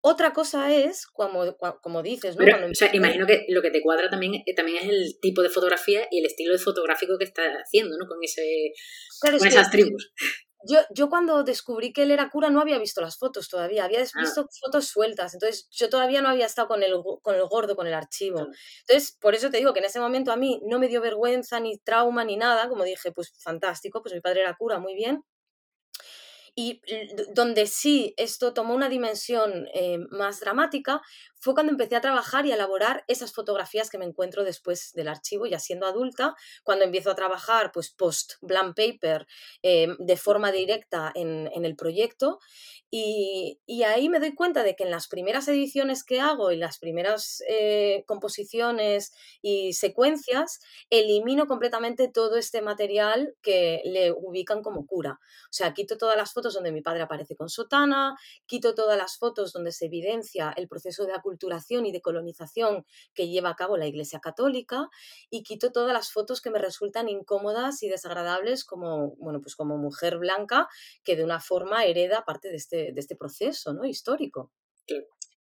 [0.05, 2.43] Otra cosa es, como, como dices, ¿no?
[2.43, 5.49] o sea, imagino que lo que te cuadra también, eh, también es el tipo de
[5.49, 8.05] fotografía y el estilo de fotográfico que está haciendo, ¿no?
[8.05, 8.73] Con, ese,
[9.21, 10.11] con esas tribus.
[10.67, 13.99] Yo, yo cuando descubrí que él era cura no había visto las fotos todavía, había
[14.01, 14.19] ah.
[14.19, 17.87] visto fotos sueltas, entonces yo todavía no había estado con el, con el gordo, con
[17.87, 18.47] el archivo.
[18.81, 21.61] Entonces, por eso te digo que en ese momento a mí no me dio vergüenza,
[21.61, 25.23] ni trauma, ni nada, como dije, pues fantástico, pues mi padre era cura, muy bien.
[26.55, 26.81] Y
[27.33, 31.01] donde sí esto tomó una dimensión eh, más dramática
[31.39, 35.07] fue cuando empecé a trabajar y a elaborar esas fotografías que me encuentro después del
[35.07, 39.27] archivo, ya siendo adulta, cuando empiezo a trabajar pues post blank paper
[39.61, 42.39] eh, de forma directa en, en el proyecto
[42.95, 46.77] y, ahí me doy cuenta de que en las primeras ediciones que hago y las
[46.77, 50.59] primeras eh, composiciones y secuencias,
[50.91, 55.19] elimino completamente todo este material que le ubican como cura.
[55.45, 59.17] O sea, quito todas las fotos donde mi padre aparece con sotana, quito todas las
[59.17, 63.77] fotos donde se evidencia el proceso de aculturación y de colonización que lleva a cabo
[63.77, 64.89] la Iglesia Católica
[65.29, 69.77] y quito todas las fotos que me resultan incómodas y desagradables como, bueno, pues como
[69.77, 70.67] mujer blanca
[71.05, 73.85] que de una forma hereda parte de este de, este proceso ¿no?
[73.85, 74.51] histórico.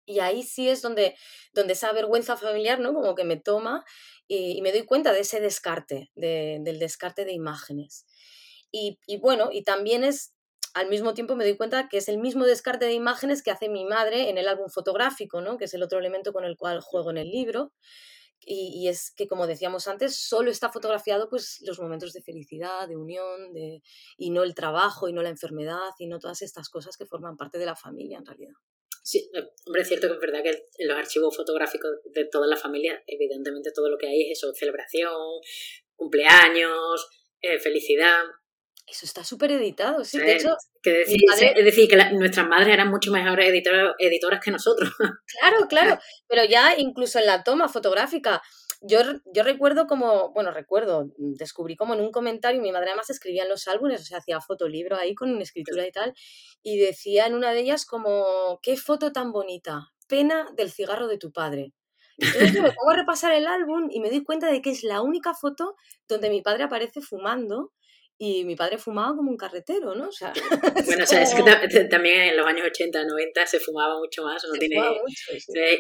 [0.05, 1.15] Y ahí sí es donde,
[1.53, 2.93] donde esa vergüenza familiar, ¿no?
[2.93, 3.85] Como que me toma
[4.27, 8.07] y, me doy cuenta de ese descarte, del descarte de imágenes.
[8.73, 10.35] Y, bueno, y también es,
[10.75, 13.69] al mismo tiempo me doy cuenta que es el mismo descarte de imágenes que hace
[13.69, 15.59] mi madre en el álbum fotográfico, ¿no?
[15.59, 17.73] Que es el otro elemento con el cual juego en el libro
[18.45, 22.97] y, es que, como decíamos antes, solo está fotografiado pues, los momentos de felicidad, de
[22.97, 23.83] unión, de,
[24.17, 27.37] y no el trabajo, y no la enfermedad, y no todas estas cosas que forman
[27.37, 28.55] parte de la familia en realidad.
[29.05, 32.47] Sí, eh, hombre, es cierto que es verdad que en los archivos fotográficos de toda
[32.47, 35.41] la familia, evidentemente todo lo que hay es eso, celebración,
[35.95, 37.09] cumpleaños,
[37.41, 38.25] eh, felicidad.
[38.87, 40.19] Eso está súper editado, sí.
[40.19, 44.91] De hecho, es decir, que nuestras madres eran mucho mejores editoras, editoras que nosotros.
[44.99, 45.99] Claro, claro.
[46.29, 48.43] Pero ya incluso en la toma fotográfica,
[48.81, 48.99] yo,
[49.33, 53.49] yo recuerdo como, bueno, recuerdo, descubrí como en un comentario, mi madre además escribía en
[53.49, 56.13] los álbumes, o sea, hacía fotolibro ahí con una escritura y tal,
[56.63, 61.19] y decía en una de ellas como, qué foto tan bonita, pena del cigarro de
[61.19, 61.73] tu padre.
[62.19, 65.01] Entonces me pongo a repasar el álbum y me doy cuenta de que es la
[65.01, 65.77] única foto
[66.09, 67.73] donde mi padre aparece fumando
[68.25, 70.07] y mi padre fumaba como un carretero, ¿no?
[70.07, 70.33] O sea,
[70.87, 71.43] bueno, o sea, es que
[71.87, 74.81] también en los años 80, 90 se fumaba mucho más, no tiene...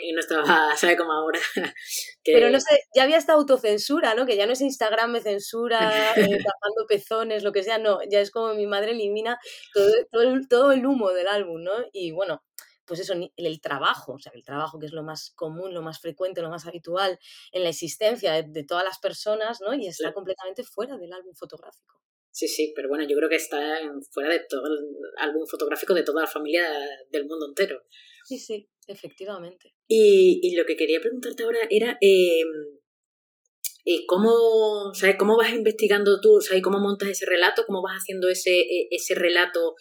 [0.02, 0.42] Y no estaba,
[0.76, 1.38] ¿sabe como ahora?
[2.24, 4.26] Pero no sé, ya había esta autocensura, ¿no?
[4.26, 8.18] Que ya no es Instagram me censura, eh, tapando pezones, lo que sea, no, ya
[8.18, 9.38] es como mi madre elimina
[9.72, 11.72] todo, todo, el, todo el humo del álbum, ¿no?
[11.92, 12.42] Y bueno,
[12.85, 16.00] pues eso, el trabajo, o sea, el trabajo que es lo más común, lo más
[16.00, 17.20] frecuente, lo más habitual
[17.52, 19.74] en la existencia de, todas las personas, ¿no?
[19.74, 22.02] Y está completamente fuera del álbum fotográfico.
[22.32, 23.78] Sí, sí, pero bueno, yo creo que está
[24.10, 24.80] fuera de todo el
[25.18, 26.66] álbum fotográfico de toda la familia
[27.10, 27.82] del mundo entero.
[28.24, 29.74] Sí, sí, efectivamente.
[29.86, 32.48] Y, lo que quería preguntarte ahora era em,
[33.84, 35.16] eh, cómo, ¿sabes?
[35.18, 36.62] cómo vas investigando tú, ¿sabes?
[36.62, 39.74] cómo montas ese relato, cómo vas haciendo ese, e, ese relato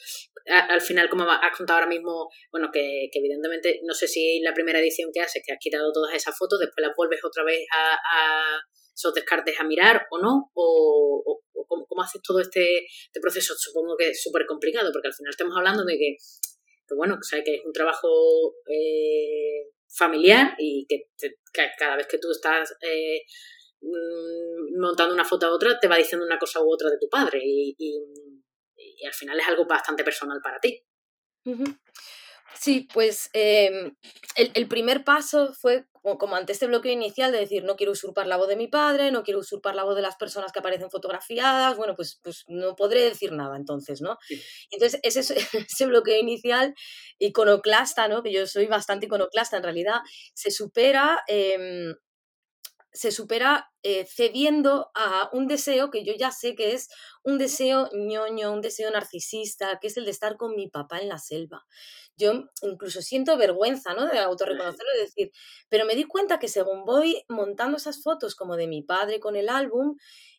[0.48, 4.80] al final, como has contado ahora mismo, bueno, que, evidentemente no sé si la primera
[4.80, 7.94] edición que haces, que has quitado todas esas fotos, después las vuelves otra vez a,
[7.94, 8.62] a
[8.94, 14.10] esos descartes a mirar o no, o, cómo, haces todo este, este, proceso, supongo que
[14.10, 16.18] es súper complicado, porque al final estamos hablando de que,
[16.96, 18.08] bueno, que, que es un trabajo
[18.68, 21.10] eh, familiar y que,
[21.78, 23.22] cada vez que tú estás eh,
[23.82, 27.10] mm, montando una foto a otra, te va diciendo una cosa u otra de tu
[27.10, 27.76] padre y,
[29.06, 30.84] al final es algo bastante personal para ti.
[32.60, 33.96] Sí, pues em,
[34.36, 38.38] el, primer paso fue como, ante este bloqueo inicial de decir no quiero usurpar la
[38.38, 41.78] voz de mi padre, no quiero usurpar la voz de las personas que aparecen fotografiadas,
[41.78, 44.18] bueno, pues, pues no podré decir nada entonces, ¿no?
[44.70, 45.36] Entonces ese,
[45.68, 46.74] ese bloqueo inicial
[47.20, 48.24] iconoclasta, ¿no?
[48.24, 50.00] Que yo soy bastante iconoclasta en realidad,
[50.34, 51.96] se supera em,
[52.94, 56.90] se supera eh, cediendo a un deseo que yo ya sé que es
[57.24, 61.10] un deseo ñoño, un deseo narcisista, que es el de estar con mi papá en
[61.10, 61.66] la selva.
[62.18, 64.08] Yo incluso siento vergüenza, ¿no?
[64.08, 65.32] De autorreconocerlo y decir,
[65.70, 69.36] pero me di cuenta que según voy montando esas fotos como de mi padre con
[69.36, 69.96] el álbum,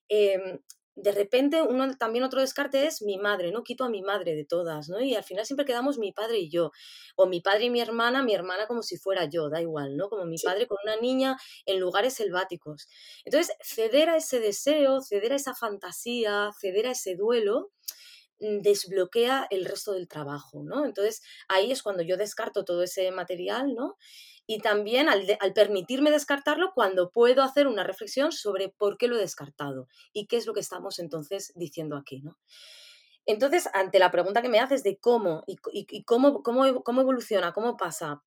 [0.08, 0.60] em,
[0.94, 3.62] de repente uno también otro descarte es mi madre, ¿no?
[3.62, 5.00] Quito a mi madre de todas, ¿no?
[5.00, 6.70] Y al final siempre quedamos mi padre y yo,
[7.16, 10.08] o mi padre y mi hermana, mi hermana como si fuera yo, da igual, ¿no?
[10.08, 12.88] Como mi padre con una niña en lugares selváticos.
[13.24, 17.70] Entonces, ceder a ese deseo, ceder a esa fantasía, ceder a ese duelo,
[18.40, 20.84] mm, desbloquea el resto del trabajo, ¿no?
[20.84, 23.96] Entonces, ahí es cuando yo descarto todo ese material, ¿no?
[24.46, 25.24] Y también al,
[25.54, 30.36] permitirme descartarlo cuando puedo hacer una reflexión sobre por qué lo he descartado y qué
[30.36, 32.38] es lo que estamos entonces diciendo aquí, ¿no?
[33.24, 37.76] Entonces, ante la pregunta que me haces de cómo y, cómo, cómo, cómo evoluciona, cómo
[37.76, 38.24] pasa,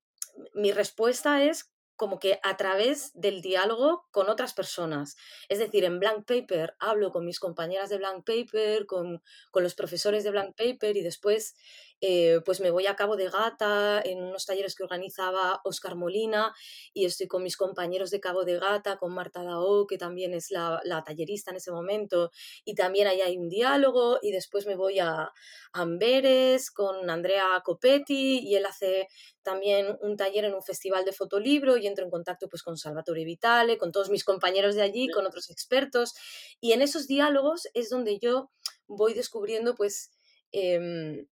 [0.54, 5.16] mi respuesta es como que a través del diálogo con otras personas.
[5.48, 9.74] Es decir, en Blank Paper hablo con mis compañeras de Blank Paper, con, con los
[9.74, 11.56] profesores de Blank Paper y después
[12.00, 16.54] eh, pues me voy a Cabo de Gata en unos talleres que organizaba Oscar Molina
[16.92, 20.50] y estoy con mis compañeros de Cabo de Gata, con Marta Dao, que también es
[20.50, 22.30] la, tallerista en ese momento,
[22.64, 25.32] y también ahí hay un diálogo y después me voy a
[25.72, 29.08] Amberes con Andrea Copetti y él hace
[29.42, 33.24] también un taller en un festival de fotolibro y entro en contacto pues con Salvatore
[33.24, 36.14] Vitale, con todos mis compañeros de allí, con otros expertos
[36.60, 38.50] y en esos diálogos es donde yo
[38.86, 40.10] voy descubriendo pues
[40.52, 41.26] em,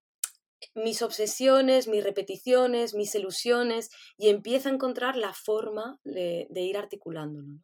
[0.76, 7.60] mis obsesiones, mis repeticiones, mis ilusiones y empiezo a encontrar la forma de, ir articulándolo.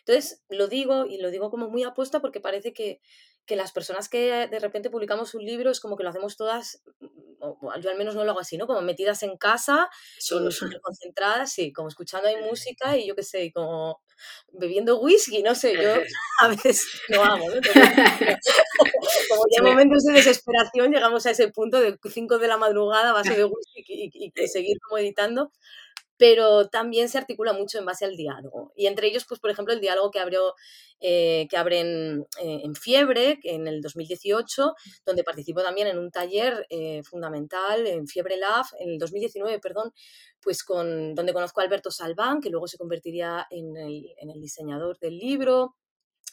[0.00, 3.00] Entonces, lo digo y lo digo como muy apuesta porque parece que
[3.46, 6.82] que las personas que de repente publicamos un libro es como que lo hacemos todas,
[7.40, 8.66] o yo al menos no lo hago así, ¿no?
[8.66, 10.50] Como metidas en casa, solo,
[10.82, 14.00] concentradas, sí, como escuchando ahí música y yo qué sé, como
[14.52, 15.90] bebiendo whisky, no sé, yo
[16.40, 17.60] a veces lo hago, ¿no?
[19.28, 23.10] como ya en momentos de desesperación llegamos a ese punto de 5 de la madrugada
[23.10, 25.52] a base de whisky y, y seguir como editando,
[26.16, 28.72] pero también se articula mucho en base al diálogo.
[28.76, 30.54] Y entre ellos, pues por ejemplo, el diálogo que abrió,
[31.00, 36.66] eh, que abren eh, en Fiebre, en el 2018, donde participo también en un taller
[36.70, 39.92] eh, fundamental en Fiebre Lab, en el 2019, perdón,
[40.40, 44.40] pues con, donde conozco a Alberto Salván, que luego se convertiría en el, en el
[44.40, 45.74] diseñador del libro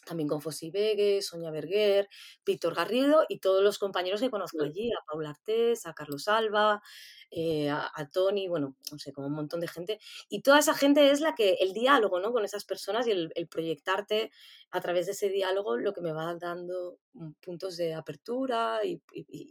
[0.05, 2.09] también con Fossi Vegue, Sonia Berger,
[2.45, 6.81] Víctor Garrido y todos los compañeros que conozco allí, a Paula Artés, a Carlos Alba,
[7.29, 9.99] eh, a, Tony, bueno, no sé, como un montón de gente.
[10.29, 12.31] Y toda esa gente es la que, el diálogo, ¿no?
[12.31, 14.31] Con esas personas y el, proyectarte
[14.71, 19.01] a través de ese diálogo lo que me va dando mm, puntos de apertura y,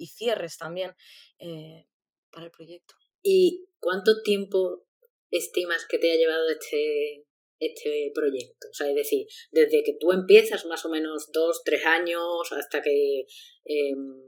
[0.08, 0.94] cierres también
[1.38, 1.86] eh,
[2.30, 2.94] para el proyecto.
[3.22, 4.84] ¿Y cuánto tiempo
[5.30, 7.24] estimas que te ha llevado este,
[7.60, 8.68] este proyecto?
[8.70, 12.82] O sea, es decir, desde que tú empiezas más o menos dos, tres años hasta
[12.82, 13.24] que...
[13.64, 14.20] Em,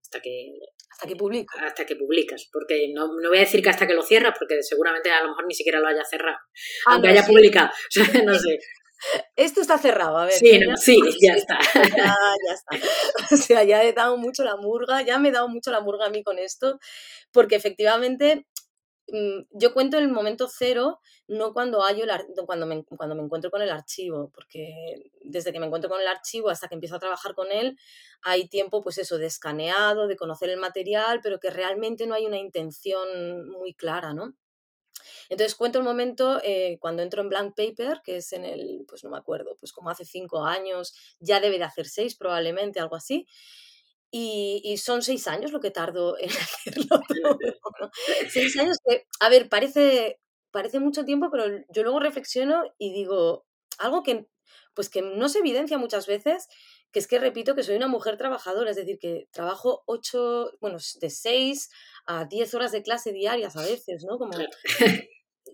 [0.00, 0.54] hasta que
[0.94, 1.54] hasta que publico.
[1.58, 4.62] Hasta que publicas, porque no, no, voy a decir que hasta que lo cierras, porque
[4.62, 6.38] seguramente a lo mejor ni siquiera lo haya cerrado,
[6.86, 7.68] ah, aunque haya publicado,
[8.00, 8.58] o sea, no sé.
[9.36, 10.34] Esto está cerrado, a ver.
[10.34, 11.58] Sí, sí, ya está.
[11.96, 13.34] Ya, ya está.
[13.34, 16.06] O sea, ya he dado mucho la murga, ya me he dado mucho la murga
[16.06, 16.78] a mí con esto,
[17.32, 18.46] porque efectivamente
[19.50, 22.04] yo cuento el momento cero, no cuando hallo
[22.46, 26.06] cuando me, cuando me encuentro con el archivo, porque desde que me encuentro con el
[26.06, 27.78] archivo hasta que empiezo a trabajar con él,
[28.22, 32.26] hay tiempo, pues eso, de escaneado, de conocer el material, pero que realmente no hay
[32.26, 34.34] una intención muy clara, ¿no?
[35.28, 39.04] Entonces cuento el momento eh, cuando entro en Blank Paper, que es en el, pues
[39.04, 42.96] no me acuerdo, pues como hace cinco años, ya debe de hacer seis probablemente, algo
[42.96, 43.26] así.
[44.16, 47.00] Y, son seis años lo que tardo en hacerlo
[48.30, 50.20] Seis años que, a ver, parece,
[50.52, 53.44] parece mucho tiempo, pero yo luego reflexiono y digo
[53.76, 54.28] algo que,
[54.72, 56.46] pues que no se evidencia muchas veces,
[56.92, 60.78] que es que repito que soy una mujer trabajadora, es decir, que trabajo ocho, bueno,
[61.00, 61.70] de seis
[62.06, 64.16] a diez horas de clase diarias a veces, ¿no?
[64.16, 64.38] Como,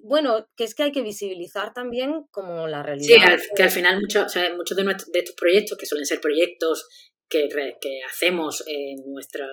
[0.02, 3.38] bueno, que es que hay que visibilizar también como la realidad.
[3.38, 6.86] Sí, que al final muchos muchos de, de, estos proyectos, que suelen ser proyectos
[7.30, 7.48] que,
[7.80, 9.46] que hacemos en nuestro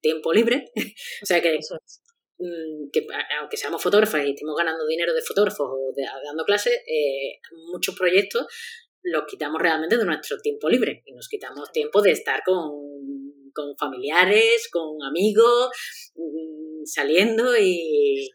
[0.00, 0.66] tiempo libre.
[1.22, 1.58] o sea que,
[2.38, 3.06] mm, que,
[3.40, 7.40] aunque seamos fotógrafos y estemos ganando dinero de fotógrafos o de, dando clases, eh,
[7.72, 8.46] muchos proyectos
[9.02, 12.72] los quitamos realmente de nuestro tiempo libre y nos quitamos tiempo de estar con,
[13.52, 15.70] con familiares, con amigos,
[16.14, 18.30] mm, saliendo y,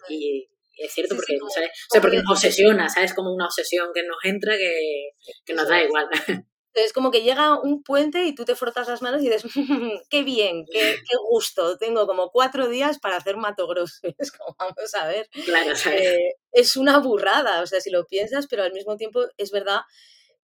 [0.77, 3.13] es cierto porque, O sea, porque nos obsesiona, ¿sabes?
[3.13, 5.11] Como una obsesión que nos entra que,
[5.45, 6.07] que nos da igual.
[6.73, 9.51] Es como que llega un puente y tú te frotas las manos y dices,
[10.09, 13.99] qué bien, qué, qué gusto, tengo como cuatro días para hacer Mato Grosso.
[14.17, 15.29] Es como, vamos a ver.
[15.45, 19.51] Claro, eh, es una burrada, o sea, si lo piensas, pero al mismo tiempo es
[19.51, 19.81] verdad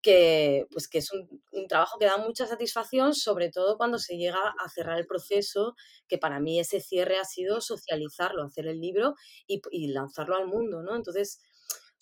[0.05, 1.29] que, pues, que es un,
[1.67, 5.75] trabajo que da mucha satisfacción, sobre todo cuando se llega a cerrar el proceso,
[6.07, 9.15] que para mí ese cierre ha sido socializarlo, hacer el libro
[9.47, 10.95] y, y lanzarlo al mundo, ¿no?
[10.95, 11.41] Entonces,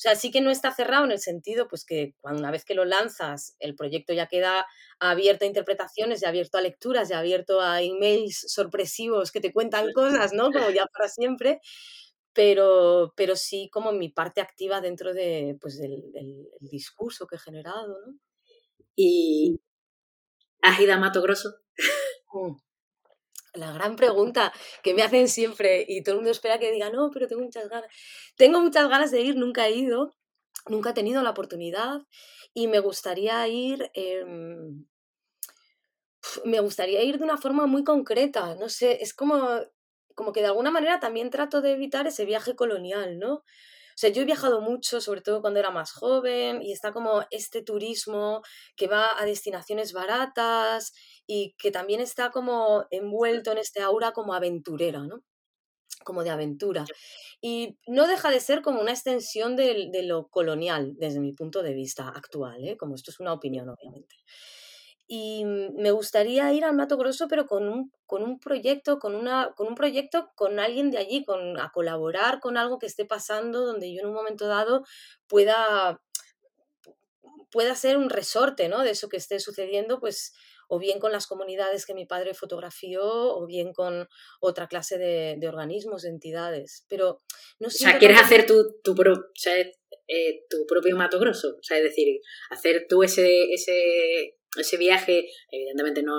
[0.03, 2.74] sea, sí que no está cerrado en el sentido, pues que cuando una vez que
[2.74, 4.66] lo lanzas, el proyecto ya queda
[4.98, 9.86] abierto a interpretaciones, ya abierto a lecturas, ya abierto a emails sorpresivos que te cuentan
[9.94, 10.50] cosas, ¿no?
[10.50, 11.61] Como ya para siempre.
[12.34, 16.03] Pero, pero sí como mi parte activa dentro de, pues, del,
[16.61, 18.18] discurso que he generado, ¿no?
[18.96, 19.61] ¿Y
[20.62, 21.50] has ido a Mato Grosso?
[22.32, 22.72] Mm
[23.55, 27.11] la gran pregunta que me hacen siempre y todo el mundo espera que diga, no,
[27.12, 27.90] pero tengo muchas ganas.
[28.36, 30.14] Tengo muchas ganas de ir, nunca he ido,
[30.68, 32.03] nunca he tenido la oportunidad
[32.55, 34.86] y me gustaría ir, em,
[36.44, 39.48] me gustaría ir de una forma muy concreta, no sé, es como,
[40.14, 43.44] como que de alguna manera también trato de evitar ese viaje colonial, ¿no?
[44.03, 47.62] Sea, yo he viajado mucho, sobre todo cuando era más joven, y está como este
[47.62, 48.42] turismo
[48.74, 50.92] que va a destinaciones baratas
[51.24, 55.22] y que también está como envuelto en este aura como aventurera, ¿no?
[56.05, 56.84] Como de aventura.
[57.40, 61.62] Y no deja de ser como una extensión de, de lo colonial desde mi punto
[61.62, 62.76] de vista actual, ¿eh?
[62.76, 64.16] como esto es una opinión, obviamente
[65.07, 69.53] y me gustaría ir al Mato Grosso, pero con un, con un proyecto, con, una,
[69.57, 73.66] con un proyecto con alguien de allí, con, a colaborar con algo que esté pasando,
[73.66, 74.84] donde yo en un momento dado
[75.26, 76.00] pueda,
[77.50, 78.82] pueda ser un resorte ¿no?
[78.82, 80.32] de eso que esté sucediendo, pues
[80.68, 84.09] o bien con las comunidades que mi padre fotografió, o bien con
[84.40, 86.86] otra clase de, de organismos, de entidades.
[86.88, 87.20] Pero
[87.59, 88.94] no O sea, ¿quieres hacer tu, tu,
[90.09, 91.57] eh, tu propio Mato Grosso?
[91.59, 96.14] O sea, es decir, hacer tú ese, ese ese viaje, evidentemente no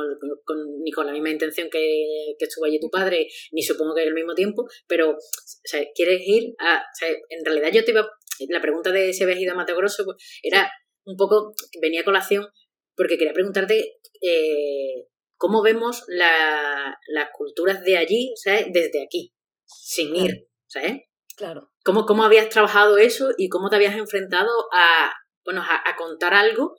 [0.45, 4.01] con, ni con la misma intención que, que, estuvo allí tu padre, ni supongo que
[4.01, 5.17] al mismo tiempo, pero o
[5.63, 6.77] sea, quieres ir a...
[6.77, 8.09] O sea, en realidad yo te iba...
[8.49, 10.71] La pregunta de si habías ido a Mato Grosso pues, era
[11.05, 11.53] un poco...
[11.81, 12.47] venía a colación
[12.95, 15.07] porque quería preguntarte eh,
[15.37, 18.67] cómo vemos la, las culturas de allí, ¿sabes?
[18.71, 19.33] Desde aquí,
[19.65, 21.01] sin ir, ¿sabes?
[21.35, 21.71] Claro.
[21.83, 25.11] ¿Cómo, ¿Cómo habías trabajado eso y cómo te habías enfrentado a,
[25.43, 26.75] bueno, a, contar algo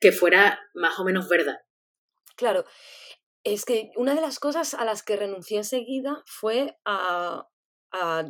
[0.00, 1.58] que fuera más o menos verdad?
[2.36, 2.64] Claro.
[3.44, 7.46] Es que una de las cosas a las que renuncié enseguida fue a,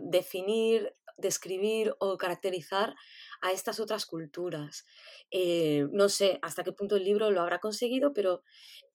[0.03, 2.95] definir, describir o caracterizar
[3.43, 4.87] a estas otras culturas.
[5.31, 8.45] Eh, no sé hasta qué punto el libro lo habrá conseguido, pero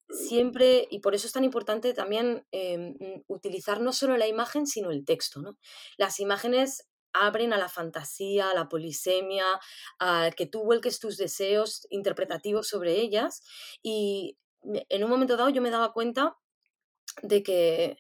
[0.10, 2.96] siempre, y por eso es tan importante también em,
[3.28, 5.42] utilizar no solo la imagen, sino el texto.
[5.42, 5.58] ¿no?
[5.98, 9.46] Las imágenes abren a la fantasía, a la polisemia,
[10.00, 13.42] a que tú vuelques tus deseos interpretativos sobre ellas.
[13.82, 16.38] Y en un momento dado yo me daba cuenta
[17.22, 17.98] de que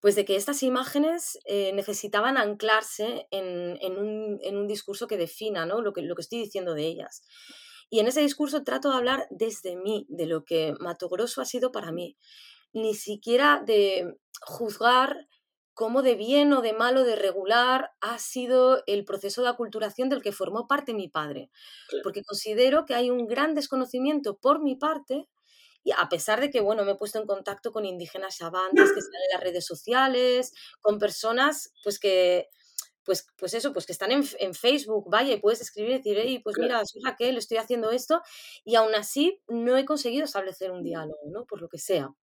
[0.00, 5.80] pues de que estas imágenes eh, necesitaban anclarse en, un, discurso que defina ¿no?
[5.80, 7.22] lo, que, lo que estoy diciendo de ellas.
[7.88, 11.44] Y en ese discurso trato de hablar desde mí, de lo que Mato Grosso ha
[11.44, 12.16] sido para mí.
[12.72, 15.26] Ni siquiera de juzgar
[15.76, 20.22] cómo de bien o de malo, de regular, ha sido el proceso de aculturación del
[20.22, 21.50] que formó parte mi padre.
[22.02, 25.28] Porque considero que hay un gran desconocimiento por mi parte
[25.84, 29.00] y a pesar de que, bueno, me he puesto en contacto con indígenas chavantes que
[29.00, 32.48] están en las redes sociales, con personas, pues que,
[33.04, 36.40] pues, pues eso, pues que están en, Facebook, vaya, y puedes escribir y decir, hey,
[36.42, 38.22] pues mira, soy Raquel, estoy haciendo esto,
[38.64, 41.44] y aún así no he conseguido establecer un diálogo, ¿no?
[41.44, 42.14] Por lo que sea.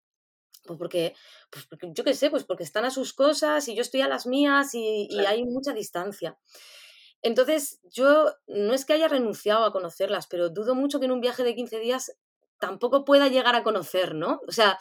[0.66, 1.16] Pues porque,
[1.50, 4.08] pues porque yo qué sé, pues porque están a sus cosas y yo estoy a
[4.08, 6.38] las mías y, y hay mucha distancia.
[7.22, 11.22] Entonces, yo no es que haya renunciado a conocerlas, pero dudo mucho que en un
[11.22, 12.18] viaje de 15 días
[12.60, 14.42] tampoco pueda llegar a conocer, ¿no?
[14.48, 14.78] O sea,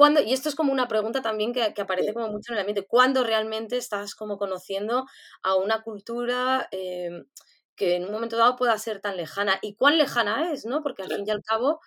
[0.00, 2.86] cuando, y esto es como una pregunta también que, aparece como mucho en el ambiente,
[2.86, 5.04] ¿cuándo realmente estás como conociendo
[5.42, 7.26] a una cultura em,
[7.76, 9.58] que en un momento dado pueda ser tan lejana?
[9.60, 10.82] ¿Y cuán lejana es, no?
[10.82, 11.80] Porque al fin y al cabo,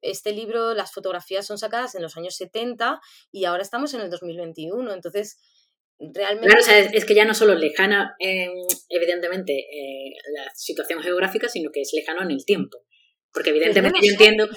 [0.00, 3.00] este libro, las fotografías son sacadas en los años 70
[3.32, 5.38] y ahora estamos en el 2021, entonces...
[6.00, 6.46] Realmente...
[6.46, 8.52] Claro, o sea, es, que ya no solo lejana, em,
[8.88, 12.84] evidentemente, eh, la situación geográfica, sino que es lejano en el tiempo.
[13.32, 14.48] Porque evidentemente yo entiendo.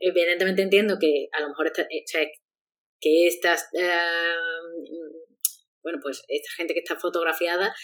[0.00, 2.30] Evidentemente entiendo que a lo mejor eh,
[3.00, 3.88] que estas, eh,
[5.82, 7.74] bueno, pues esta gente que está fotografiada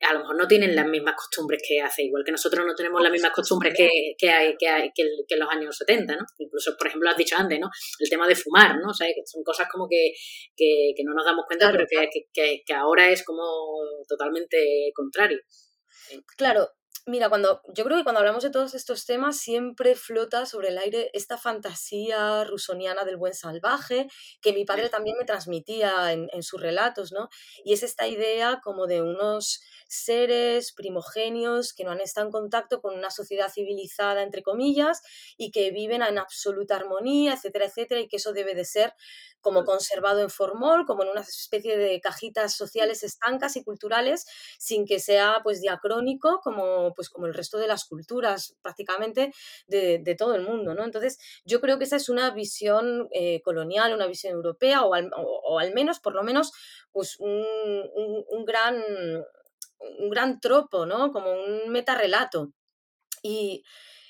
[0.00, 3.02] a lo mejor no tienen las mismas costumbres que hace, igual que nosotros no tenemos
[3.02, 6.24] las mismas costumbres que, que hay, que, hay, que, en los años 70, ¿no?
[6.38, 7.68] Incluso, por ejemplo, has dicho antes, ¿no?
[7.98, 8.90] El tema de fumar, ¿no?
[8.90, 10.12] O sea, que son cosas como que,
[10.56, 13.42] que, no nos damos cuenta, pero que, que, ahora es como
[14.06, 15.38] totalmente contrario.
[16.36, 16.68] Claro,
[17.08, 20.76] Mira, cuando yo creo que cuando hablamos de todos estos temas siempre flota sobre el
[20.76, 24.08] aire esta fantasía rusoniana del buen salvaje
[24.42, 27.30] que mi padre también me transmitía en, en sus relatos, ¿no?
[27.64, 32.82] Y es esta idea como de unos seres primogenios que no han estado en contacto
[32.82, 35.00] con una sociedad civilizada, entre comillas,
[35.38, 38.92] y que viven en absoluta armonía, etcétera, etcétera, y que eso debe de ser
[39.40, 44.26] como conservado en formol, como en una especie de cajitas sociales estancas y culturales,
[44.58, 49.32] sin que sea pues diacrónico como, pues, como el resto de las culturas prácticamente
[49.68, 50.74] de, todo el mundo.
[50.74, 50.84] ¿no?
[50.84, 55.12] Entonces, yo creo que esa es una visión eh, colonial, una visión europea, o al,
[55.14, 56.50] o, al, menos, por lo menos,
[56.90, 57.44] pues un,
[58.28, 58.82] un, gran
[59.78, 61.12] un gran tropo, ¿no?
[61.12, 62.50] Como un metarrelato.
[63.22, 63.62] Y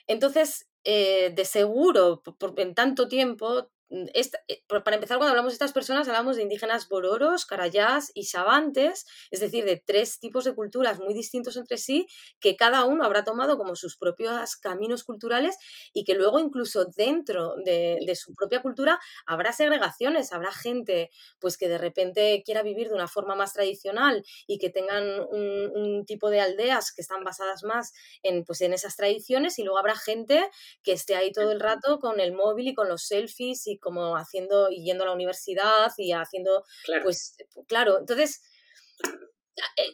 [0.06, 5.72] entonces, eh, de seguro, por, en tanto tiempo, Eh, para empezar, cuando hablamos de estas
[5.72, 10.98] personas, hablamos de indígenas bororos, carayás y sabantes, es decir, de tres tipos de culturas
[10.98, 12.06] muy distintos entre sí,
[12.38, 15.56] que cada uno habrá tomado como sus propios caminos culturales
[15.94, 21.68] y que luego incluso dentro de, su propia cultura habrá segregaciones, habrá gente pues que
[21.68, 26.40] de repente quiera vivir de una forma más tradicional y que tengan un, tipo de
[26.40, 30.48] aldeas que están basadas más en, pues, en esas tradiciones y luego habrá gente
[30.82, 34.16] que esté ahí todo el rato con el móvil y con los selfies y como
[34.16, 36.64] haciendo y yendo a la universidad y haciendo,
[37.02, 38.40] pues, claro, entonces,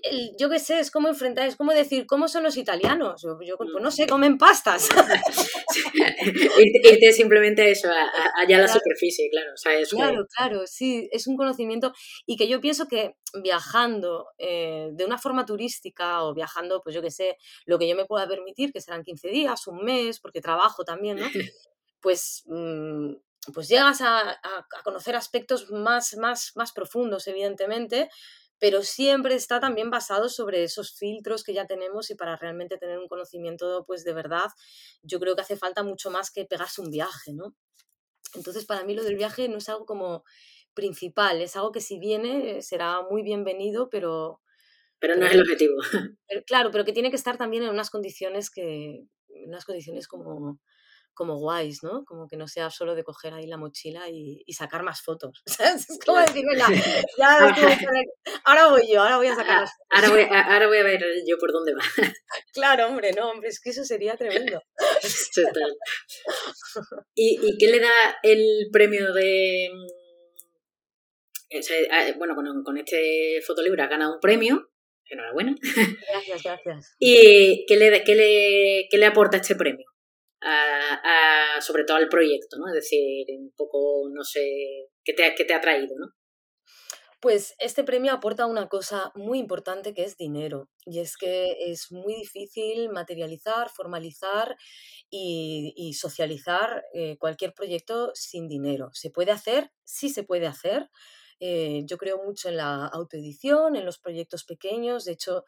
[0.02, 3.22] e, yo qué sé, es como enfrentar, es como decir, ¿cómo son los italianos?
[3.22, 4.88] Yo, pues no sé, comen pastas.
[6.58, 7.88] irte, simplemente a eso,
[8.36, 9.52] allá a la superficie, claro.
[9.90, 11.92] claro, claro, sí, es un conocimiento
[12.26, 17.02] y que yo pienso que viajando eh, de una forma turística o viajando, pues yo
[17.02, 20.40] qué sé, lo que yo me pueda permitir, que serán 15 días, un mes, porque
[20.40, 21.26] trabajo también, ¿no?
[22.00, 23.14] Pues mm,
[23.52, 24.38] pues llegas a,
[24.84, 28.08] conocer aspectos más, más, más profundos, evidentemente,
[28.58, 32.98] pero siempre está también basado sobre esos filtros que ya tenemos y para realmente tener
[32.98, 34.48] un conocimiento pues de verdad,
[35.02, 37.54] yo creo que hace falta mucho más que pegarse un viaje, ¿no?
[38.34, 40.24] Entonces, para mí lo del viaje no es algo como
[40.74, 44.40] principal, es algo que si viene será muy bienvenido, pero...
[44.98, 45.74] Pero no es el objetivo.
[46.46, 49.06] claro, pero que tiene que estar también en unas condiciones que...
[49.46, 50.58] unas condiciones como
[51.14, 52.04] como guays, ¿no?
[52.04, 55.42] Como que no sea solo de coger ahí la mochila y, sacar más fotos.
[55.74, 56.68] Es como decir, venga,
[57.18, 57.38] ya
[58.44, 59.86] ahora voy yo, ahora voy a sacar las fotos.
[59.90, 61.82] Ahora voy, ahora voy a ver yo por dónde va.
[62.52, 64.62] Claro, hombre, no, hombre, es que eso sería tremendo.
[65.34, 65.76] Total.
[67.14, 67.92] ¿Y, ¿Y qué le da
[68.22, 69.70] el premio de
[72.16, 72.34] bueno,
[72.64, 74.70] con, este fotolibro ha ganado un premio.
[75.06, 75.54] Enhorabuena.
[76.10, 76.96] Gracias, gracias.
[76.98, 79.86] ¿Y qué le, qué le, qué le aporta este premio?
[81.60, 82.68] Sobre todo al proyecto, ¿no?
[82.68, 84.40] Es decir, un poco, no sé,
[85.04, 86.06] ¿qué te, qué te ha traído, ¿no?
[87.20, 90.68] Pues este premio aporta una cosa muy importante que es dinero.
[90.84, 94.56] Y es que es muy difícil materializar, formalizar
[95.08, 98.90] y, socializar eh, cualquier proyecto sin dinero.
[98.92, 99.70] ¿Se puede hacer?
[99.84, 100.90] Sí se puede hacer,
[101.40, 105.04] eh, yo creo mucho en la autoedición, en los proyectos pequeños.
[105.04, 105.44] De hecho,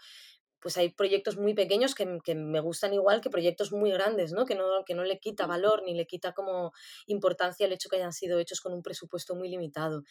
[0.60, 4.46] pues hay proyectos muy pequeños que, me gustan igual que proyectos muy grandes, ¿no?
[4.46, 4.84] Que, ¿no?
[4.84, 6.72] que no le quita valor ni le quita como
[7.06, 10.02] importancia el hecho que hayan sido hechos con un presupuesto muy limitado.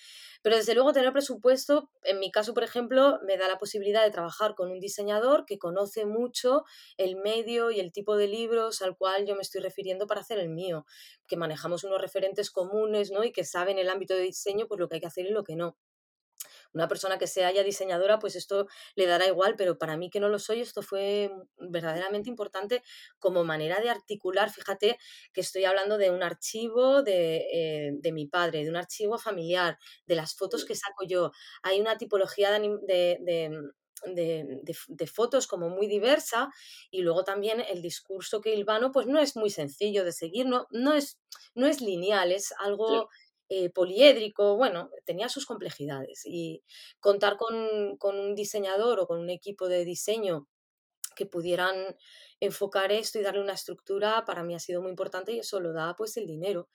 [0.41, 4.11] Pero desde luego tener presupuesto, en mi caso, por ejemplo, me da la posibilidad de
[4.11, 6.63] trabajar con un diseñador que conoce mucho
[6.97, 10.39] el medio y el tipo de libros al cual yo me estoy refiriendo para hacer
[10.39, 10.85] el mío,
[11.27, 13.23] que manejamos unos referentes comunes, ¿no?
[13.23, 15.43] Y que saben el ámbito de diseño, pues lo que hay que hacer y lo
[15.43, 15.77] que no
[16.75, 20.19] una persona que sea ya diseñadora, pues esto le dará igual, pero para mí que
[20.19, 22.83] no lo soy, esto fue verdaderamente importante
[23.17, 24.51] como manera de articular.
[24.51, 24.99] Fíjate
[25.33, 29.79] que estoy hablando de un archivo de, eh, de mi padre, de un archivo familiar,
[30.05, 31.31] de las fotos que saco yo.
[31.63, 36.49] Hay una tipología de, de, de, fotos como muy diversa
[36.91, 40.67] y luego también el discurso que hilvano pues no es muy sencillo de seguir, no,
[40.71, 41.19] no, es,
[41.55, 43.09] no es lineal, es algo
[43.47, 46.63] eh, poliédrico, bueno, tenía sus complejidades y
[46.99, 47.55] contar con,
[48.01, 50.47] un diseñador o con un equipo de diseño
[51.15, 51.95] que pudieran
[52.39, 55.73] enfocar esto y darle una estructura para mí ha sido muy importante y eso lo
[55.73, 56.69] da pues el dinero.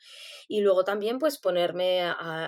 [0.48, 2.00] Y luego también pues ponerme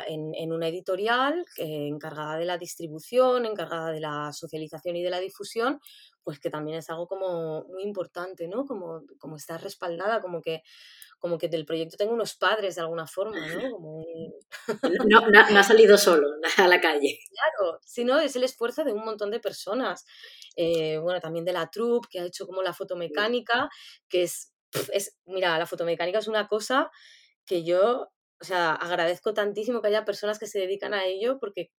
[0.06, 5.80] en, una editorial encargada de la distribución, encargada de la socialización y de la difusión,
[6.22, 8.64] pues que también es algo como muy importante, ¿no?
[8.64, 10.62] Como, como estar respaldada, como que
[11.22, 13.70] como que del proyecto tengo unos padres de alguna forma, ¿no?
[13.70, 14.04] Como
[15.08, 16.26] no, no, ha salido solo
[16.58, 17.20] a la calle.
[17.30, 20.04] Claro, sino es el esfuerzo de un montón de personas.
[20.56, 23.68] Eh, bueno, también de la troupe, que ha hecho como la fotomecánica,
[24.08, 24.52] que es,
[24.92, 26.90] es, mira, la fotomecánica es una cosa
[27.46, 28.08] que yo,
[28.40, 31.70] o sea, agradezco tantísimo que haya personas que se dedican a ello, porque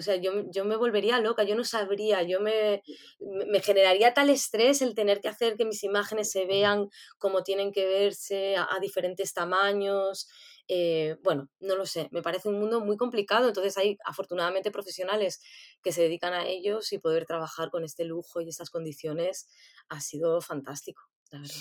[0.00, 2.82] o sea, yo, yo, me volvería loca, yo no sabría, yo me,
[3.20, 6.88] me, generaría tal estrés el tener que hacer que mis imágenes se vean
[7.18, 10.26] como tienen que verse a, diferentes tamaños.
[10.68, 15.42] Eh, bueno, no lo sé, me parece un mundo muy complicado, entonces hay afortunadamente profesionales
[15.82, 19.48] que se dedican a ellos y poder trabajar con este lujo y estas condiciones
[19.90, 21.60] ha sido fantástico, la verdad.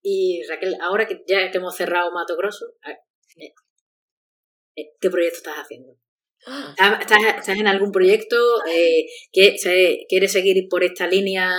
[0.00, 3.52] Y Raquel, ahora que ya hemos cerrado Mato Grosso, eh,
[4.76, 5.98] eh, ¿qué proyecto estás haciendo?
[7.00, 8.36] ¿Estás, en algún proyecto?
[8.70, 11.50] Eh, ¿Quieres seguir por esta línea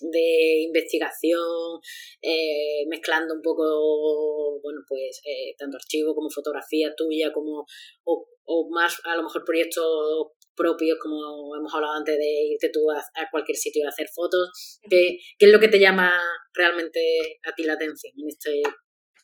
[0.00, 1.80] de investigación,
[2.22, 7.66] eh, mezclando un poco, bueno, pues eh, tanto archivo como fotografía tuya, como
[8.04, 13.30] o, más a lo mejor proyectos propios, como hemos hablado antes de irte tú a,
[13.30, 14.78] cualquier sitio a hacer fotos?
[14.88, 16.12] ¿Qué, ¿Qué, es lo que te llama
[16.52, 17.00] realmente
[17.44, 18.62] a ti la atención en este,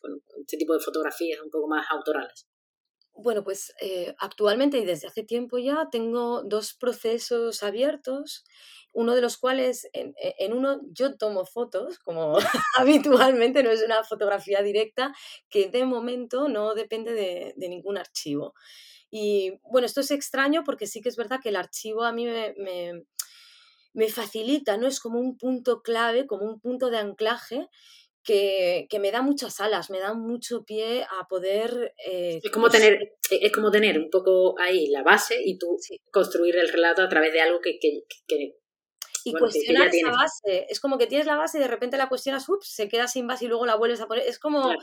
[0.01, 2.47] bueno, este tipo de fotografías un poco más autorales?
[3.17, 8.43] Bueno, pues eh, actualmente y desde hace tiempo ya tengo dos procesos abiertos,
[8.91, 12.37] uno de los cuales en, e, uno yo tomo fotos, como
[12.77, 15.13] habitualmente no es una fotografía directa,
[15.49, 18.53] que de momento no depende de, ningún archivo.
[19.09, 22.25] Y bueno, esto es extraño porque sí que es verdad que el archivo a mí
[22.25, 22.53] me,
[23.93, 24.87] me facilita, ¿no?
[24.87, 27.69] Es como un punto clave, como un punto de anclaje
[28.25, 31.93] que, me da muchas alas, me da mucho pie a poder...
[32.05, 35.77] Eh, es, como tener, es como tener un poco ahí la base y tú
[36.11, 37.77] construir el relato a través de algo que...
[39.23, 40.65] y cuestionar esa base.
[40.69, 43.27] Es como que tienes la base y de repente la cuestionas, ups, se queda sin
[43.27, 44.27] base y luego la vuelves a poner.
[44.27, 44.73] Es como,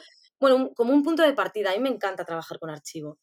[0.40, 1.72] bueno, como un punto de partida.
[1.72, 3.18] A mí me encanta trabajar con archivo.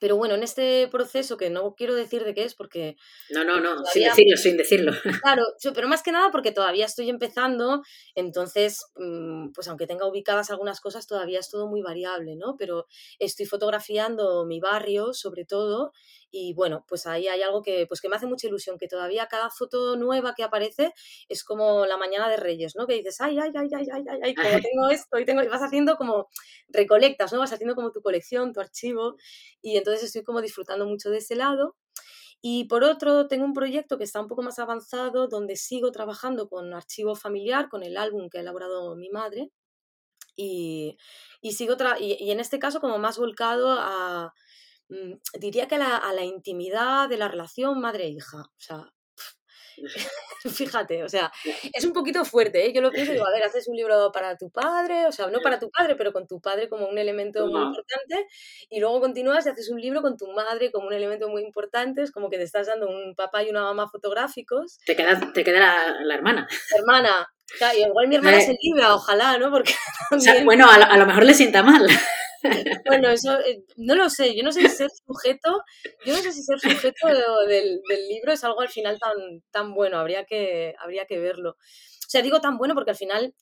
[0.00, 2.96] Pero bueno, en este proceso, que no quiero decir de qué es porque...
[3.30, 4.92] No, no, no, sin decirlo, sin decirlo.
[5.22, 5.42] Claro,
[5.74, 7.82] pero más que nada porque todavía estoy empezando,
[8.14, 12.56] entonces, mm, pues aunque tenga ubicadas algunas cosas, todavía es todo muy variable, ¿no?
[12.58, 12.86] Pero
[13.18, 15.92] estoy fotografiando mi barrio, sobre todo,
[16.30, 19.26] y bueno, pues ahí hay algo que, pues que me hace mucha ilusión, que todavía
[19.28, 20.92] cada foto nueva que aparece
[21.28, 22.86] es como la mañana de Reyes, ¿no?
[22.86, 25.48] Que dices, ay, ay, ay, ay, ay, ay, ay, como tengo esto y tengo, y
[25.48, 26.28] vas haciendo como,
[26.68, 27.38] recolectas, ¿no?
[27.38, 29.16] Vas haciendo como tu colección, tu archivo,
[29.62, 31.76] y entonces estoy como disfrutando mucho de ese lado.
[32.40, 36.48] Y por otro, tengo un proyecto que está un poco más avanzado, donde sigo trabajando
[36.48, 39.50] con archivo familiar, con el álbum que ha elaborado mi madre,
[40.36, 40.96] Y,
[41.52, 44.32] sigo y, en este caso como más volcado a,
[45.38, 48.38] diría que a la, intimidad de la relación madre-hija.
[48.38, 48.92] O sea,
[50.44, 51.32] Fíjate, o sea,
[51.72, 52.72] es un poquito fuerte, ¿eh?
[52.72, 55.40] Yo lo pienso digo, a ver, haces un libro para tu padre, o sea, no
[55.40, 58.26] para tu padre, pero con tu padre como un elemento muy importante,
[58.70, 62.02] y luego continúas y haces un libro con tu madre como un elemento muy importante,
[62.02, 64.78] es como que te estás dando un papá y una mamá fotográficos.
[64.84, 66.46] Te queda, te queda la, hermana.
[66.76, 67.28] hermana,
[67.76, 69.50] igual mi hermana se libra, ojalá, ¿no?
[69.50, 69.74] Porque
[70.44, 71.86] bueno, a lo, mejor le sienta mal.
[72.86, 74.34] Bueno, eso eh, no lo sé.
[74.36, 75.62] Yo no sé si ser sujeto,
[76.04, 77.08] yo no sé si ser sujeto
[77.46, 79.98] del, libro es algo al final tan, tan bueno.
[79.98, 81.50] Habría que, habría que verlo.
[81.50, 83.34] O sea, digo tan bueno porque al final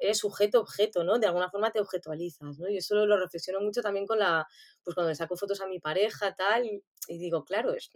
[0.00, 1.18] eres sujeto-objeto, ¿no?
[1.18, 2.68] De alguna forma te objetualizas, ¿no?
[2.68, 4.46] Y eso lo, reflexiono mucho también con la,
[4.84, 7.90] pues cuando le saco fotos a mi pareja, tal, y, digo, claro, es,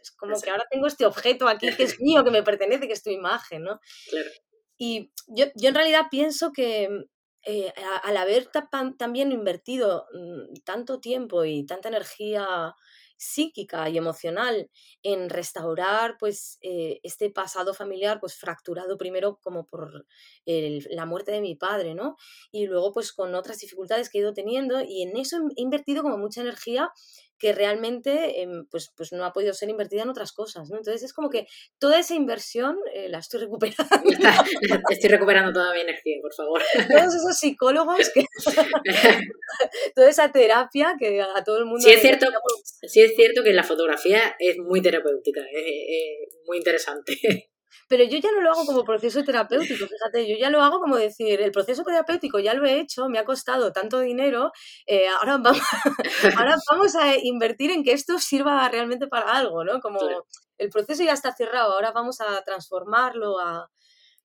[0.00, 2.94] es como que ahora tengo este objeto aquí que es mío, que me pertenece, que
[2.94, 3.80] es tu imagen, ¿no?
[4.08, 4.30] Claro.
[4.78, 6.88] Y yo, yo en realidad pienso que,
[7.44, 7.72] eh,
[8.02, 8.50] al haber
[8.98, 12.74] también invertido mm, tanto tiempo y tanta energía
[13.16, 14.70] psíquica y emocional
[15.02, 20.06] en restaurar pues eh, este pasado familiar pues fracturado primero como por
[20.46, 22.16] la muerte de mi padre no
[22.52, 26.02] y luego pues con otras dificultades que he ido teniendo y en eso he invertido
[26.04, 26.92] como mucha energía
[27.38, 30.76] que realmente em, pues, pues no ha podido ser invertida en otras cosas, ¿no?
[30.76, 31.46] Entonces es como que
[31.78, 33.78] toda esa inversión eh, la estoy recuperando.
[34.90, 36.62] estoy recuperando toda mi energía, por favor.
[36.88, 38.24] Todos esos psicólogos, que...
[39.94, 41.80] toda esa terapia que a todo el mundo...
[41.80, 42.26] Sí es, cierto,
[42.82, 47.48] sí es cierto que la fotografía es muy terapéutica, es muy interesante.
[47.88, 50.96] Pero yo ya no lo hago como proceso terapéutico, fíjate, yo ya lo hago como
[50.96, 54.52] decir, el proceso terapéutico ya lo he hecho, me ha costado tanto dinero,
[54.86, 55.62] eh, ahora, vamos,
[56.36, 59.80] ahora vamos a invertir en que esto sirva realmente para algo, ¿no?
[59.80, 60.00] Como
[60.58, 63.70] el proceso ya está cerrado, ahora vamos a transformarlo, a,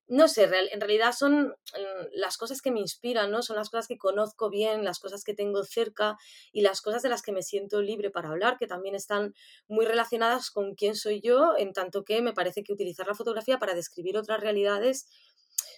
[0.07, 3.41] no sé, en realidad son mm, las cosas que me inspiran, ¿no?
[3.41, 6.17] Son las cosas que conozco bien, las cosas que tengo cerca
[6.51, 9.33] y las cosas de las que me siento libre para hablar, que también están
[9.67, 13.59] muy relacionadas con quién soy yo, en tanto que me parece que utilizar la fotografía
[13.59, 15.07] para describir otras realidades,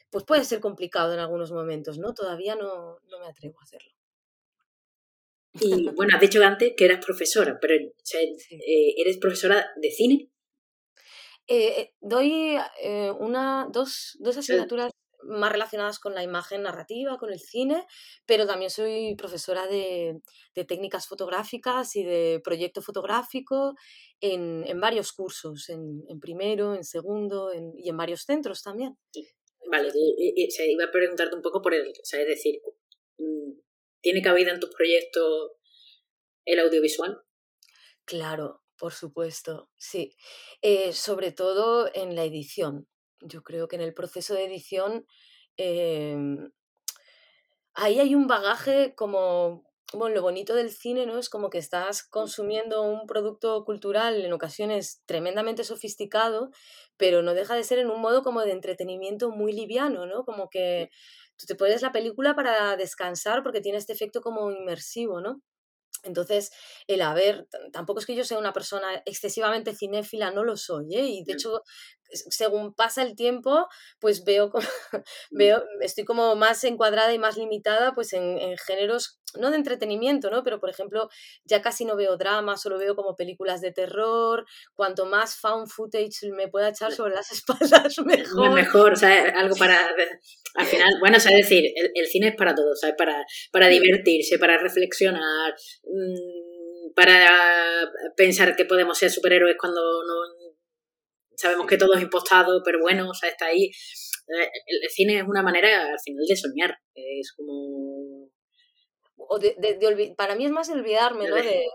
[0.09, 2.13] pues puede ser complicado en algunos momentos, ¿no?
[2.13, 3.91] Todavía no, me atrevo a hacerlo.
[5.53, 10.29] Y bueno, has dicho antes que eras profesora, pero eh, ¿eres profesora de cine?
[11.47, 14.91] Eh, doy eh, una, dos, dos asignaturas
[15.27, 17.85] más relacionadas con la imagen narrativa, con el cine,
[18.25, 20.21] pero también soy profesora de,
[20.67, 23.75] técnicas fotográficas y de proyecto fotográfico
[24.21, 28.97] en, en varios cursos, en, en, primero, en segundo y en varios centros también.
[29.69, 32.61] Vale, se iba a preguntarte un poco por el, es decir,
[33.17, 33.59] mm,
[34.01, 35.51] ¿tiene cabida en tus proyectos
[36.45, 37.19] el audiovisual?
[38.05, 40.15] Claro, por supuesto, sí.
[40.61, 42.87] Eh, sobre todo en la edición.
[43.21, 45.05] Yo creo que en el proceso de edición
[45.57, 46.51] em,
[47.73, 49.63] ahí hay un bagaje como,
[49.93, 51.17] bueno, lo bonito del cine, ¿no?
[51.17, 56.51] Es como que estás consumiendo un producto cultural en ocasiones tremendamente sofisticado,
[56.97, 60.23] pero no deja de ser en un modo como de entretenimiento muy liviano, ¿no?
[60.25, 60.89] Como que
[61.37, 65.41] tú te pones la película para descansar porque tiene este efecto como inmersivo, ¿no?
[66.05, 66.51] Entonces,
[66.87, 71.05] el haber, tampoco es que yo sea una persona excesivamente cinéfila, no lo soy, ¿eh?
[71.07, 71.63] Y de hecho,
[72.11, 73.67] según pasa el tiempo,
[73.99, 74.51] pues veo,
[75.31, 75.37] mm.
[75.37, 80.29] veo estoy como más encuadrada y más limitada pues en, en, géneros, no de entretenimiento,
[80.29, 80.43] ¿no?
[80.43, 81.09] Pero, por ejemplo,
[81.43, 84.45] ya casi no veo drama, solo veo como películas de terror.
[84.73, 88.51] Cuanto más found footage me pueda echar sobre las espaldas, mejor.
[88.51, 89.89] Mejor, o sea, algo para...
[90.57, 92.95] Al final, bueno, o sea, es decir, el, cine es para todo, ¿sabes?
[92.97, 95.53] Para, para divertirse, para reflexionar,
[95.83, 100.44] mm, para pensar que podemos ser superhéroes cuando no
[101.37, 103.65] sabemos que todo es impostado, pero bueno, o sea, está ahí.
[103.65, 108.29] Eh, el, cine es una manera al final de soñar, es como...
[109.17, 111.35] O de, de, para mí es más olvidarme, ¿no?
[111.35, 111.65] De,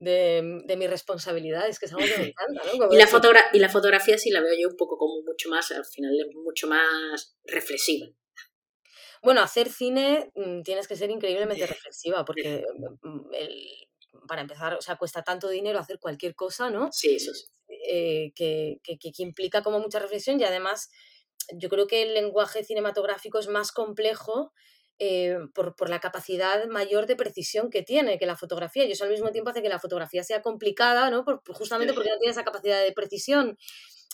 [0.00, 2.62] de, de, mis responsabilidades, que es algo que me encanta.
[2.76, 2.88] ¿no?
[2.92, 5.70] y, la fotogra y la fotografía sí la veo yo un poco como mucho más,
[5.70, 8.06] al final es mucho más reflexiva.
[9.22, 12.64] Bueno, hacer cine mm, tienes que ser increíblemente reflexiva, porque
[13.02, 13.54] mm, el,
[14.28, 16.90] para empezar, o sea, cuesta tanto dinero hacer cualquier cosa, ¿no?
[16.92, 17.44] Sí, eso sí.
[17.88, 20.90] Eh, que, que, que, implica como mucha reflexión y además
[21.54, 24.52] yo creo que el lenguaje cinematográfico es más complejo
[24.98, 28.84] eh, por, por, la capacidad mayor de precisión que tiene que la fotografía.
[28.84, 31.24] Y eso al mismo tiempo hace que la fotografía sea complicada, ¿no?
[31.24, 33.58] Por, justamente porque no tiene esa capacidad de precisión.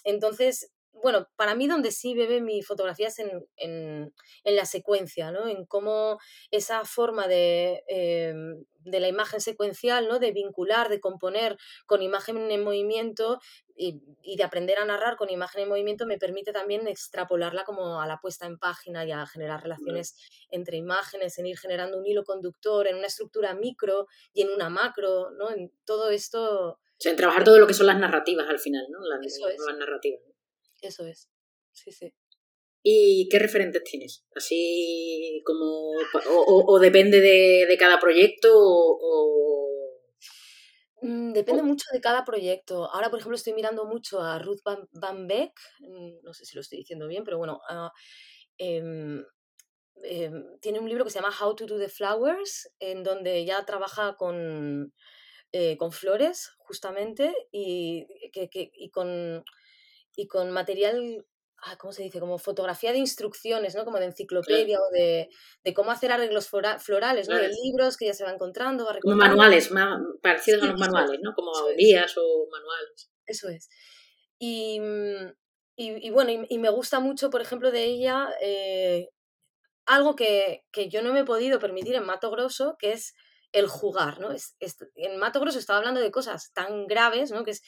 [0.05, 0.71] Entonces,
[1.03, 4.13] bueno, para mí donde sí bebe mi fotografía es en, en,
[4.45, 5.47] en la secuencia, ¿no?
[5.47, 6.19] En cómo
[6.51, 10.19] esa forma de, em, de, la imagen secuencial, ¿no?
[10.19, 13.41] De vincular, de componer con imagen en movimiento
[13.77, 18.01] y, y, de aprender a narrar con imagen en movimiento me permite también extrapolarla como
[18.01, 20.17] a la puesta en página y a generar relaciones
[20.51, 24.69] entre imágenes, en ir generando un hilo conductor, en una estructura micro y en una
[24.69, 25.51] macro, ¿no?
[25.51, 26.71] En todo esto...
[26.71, 28.99] O sea, en trabajar todo lo que son las narrativas al final, ¿no?
[29.01, 29.61] Las, Eso es.
[29.65, 30.28] las narrativas.
[30.81, 31.29] Eso es,
[31.73, 32.13] sí, sí.
[32.83, 34.25] ¿Y qué referentes tienes?
[34.35, 35.93] Así como...
[35.95, 39.69] o, o depende de, de, cada proyecto o...
[41.03, 42.91] Mm, depende mucho de cada proyecto.
[42.93, 46.55] Ahora, por ejemplo, estoy mirando mucho a Ruth Van, Van Beck, mm, no sé si
[46.55, 47.89] lo estoy diciendo bien, pero bueno, uh,
[48.59, 49.23] eh,
[50.05, 53.65] eh, tiene un libro que se llama How to Do the Flowers, en donde ya
[53.65, 54.93] trabaja con,
[55.53, 59.45] eh, con flores, justamente, y, que, que, y con
[60.19, 61.25] y con material,
[61.79, 62.19] ¿cómo se dice?
[62.19, 63.85] Como fotografía de instrucciones, ¿no?
[63.85, 64.83] Como de enciclopedia sí.
[64.83, 65.29] o de,
[65.63, 67.37] de, cómo hacer arreglos florales, ¿no?
[67.37, 67.49] Claro.
[67.49, 68.85] De libros que ya se va encontrando.
[68.85, 71.33] Va como manuales, más parecidos sí, a los manuales, ¿no?
[71.37, 73.13] Como guías o manuales.
[73.27, 73.69] Eso es.
[74.41, 75.33] Y, mm,
[75.77, 79.11] y, y bueno, y, y, me gusta mucho, por ejemplo, de ella eh,
[79.87, 83.15] algo que, que, yo no me he podido permitir en Mato Grosso, que es
[83.53, 84.33] el jugar, ¿no?
[84.33, 87.45] Es, es, en Mato Grosso estaba hablando de cosas tan graves, ¿no?
[87.45, 87.63] Que es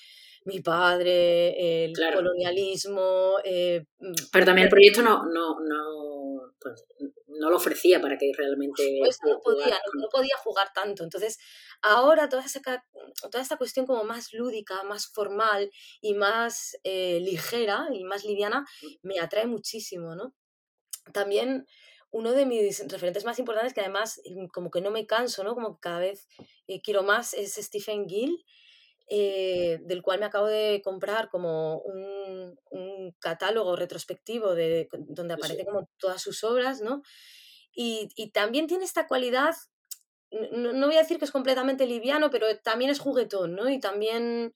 [0.45, 2.19] mi padre, el claro.
[2.19, 3.37] colonialismo.
[3.45, 3.85] Eh,
[4.33, 6.85] Pero también el proyecto no, no, no, pues,
[7.27, 8.99] no lo ofrecía para que realmente.
[9.01, 11.03] Pues no, podía, no, no, podía jugar tanto.
[11.03, 11.39] Entonces,
[11.83, 12.61] ahora toda, esa,
[13.31, 15.71] toda esta cuestión como más lúdica, más formal
[16.01, 18.65] y más eh, ligera y más liviana
[19.03, 20.35] me atrae muchísimo, ¿no?
[21.13, 21.67] También
[22.13, 24.21] uno de mis referentes más importantes, que además
[24.53, 25.55] como que no me canso, ¿no?
[25.55, 26.27] Como que cada vez
[26.67, 28.45] eh, quiero más, es Stephen Gill
[29.13, 35.65] eh, del cual me acabo de comprar como un, un catálogo retrospectivo de, donde aparece
[35.65, 37.03] como todas sus obras, ¿no?
[37.73, 39.57] Y, y también tiene esta cualidad,
[40.31, 43.69] no, no, voy a decir que es completamente liviano, pero también es juguetón, ¿no?
[43.69, 44.55] Y también,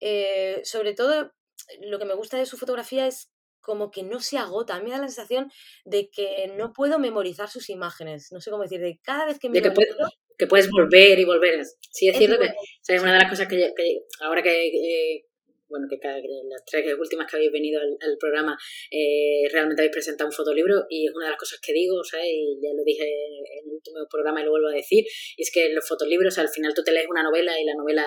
[0.00, 1.32] eh, sobre todo,
[1.80, 3.30] lo que me gusta de su fotografía es
[3.60, 4.74] como que no se agota.
[4.74, 5.52] A mí me da la sensación
[5.84, 8.32] de que no puedo memorizar sus imágenes.
[8.32, 9.70] No sé cómo decir, de cada vez que miro...
[9.70, 11.62] De que, puede, que puedes volver y volver.
[11.90, 14.42] Sí, es, es cierto que o sea, es una de las cosas que, que ahora
[14.42, 15.24] que, eh,
[15.68, 18.56] bueno, que, cada, que, las tres últimas que habéis venido al, al programa
[18.90, 22.04] eh, realmente habéis presentado un fotolibro y es una de las cosas que digo, o
[22.04, 25.04] sea, y ya lo dije en el último programa y lo vuelvo a decir,
[25.36, 28.06] y es que los fotolibros al final tú te lees una novela y la novela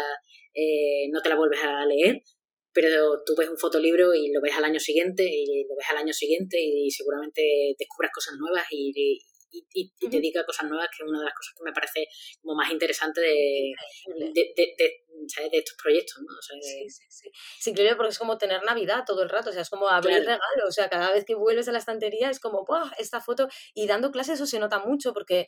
[0.54, 2.22] eh, no te la vuelves a leer,
[2.74, 5.98] pero tú ves un fotolibro y lo ves al año siguiente y lo ves al
[5.98, 7.42] año siguiente y seguramente
[7.80, 9.20] descubras cosas nuevas y, y
[9.52, 11.74] y, y, y, te diga cosas nuevas, que es una de las cosas que me
[11.74, 12.08] parece
[12.42, 13.74] como más interesante de,
[14.08, 15.52] de, de, de, ¿sabes?
[15.52, 16.38] de estos proyectos, ¿no?
[16.38, 17.30] O sea, sí, sí, sí.
[17.60, 20.24] Es increíble porque es como tener Navidad todo el rato, o sea, es como abrir
[20.24, 20.26] claro.
[20.26, 22.92] regalos, o sea, cada vez que vuelves a la estantería es como, ¡buah!
[22.98, 25.48] Esta foto, y dando clases eso se nota mucho porque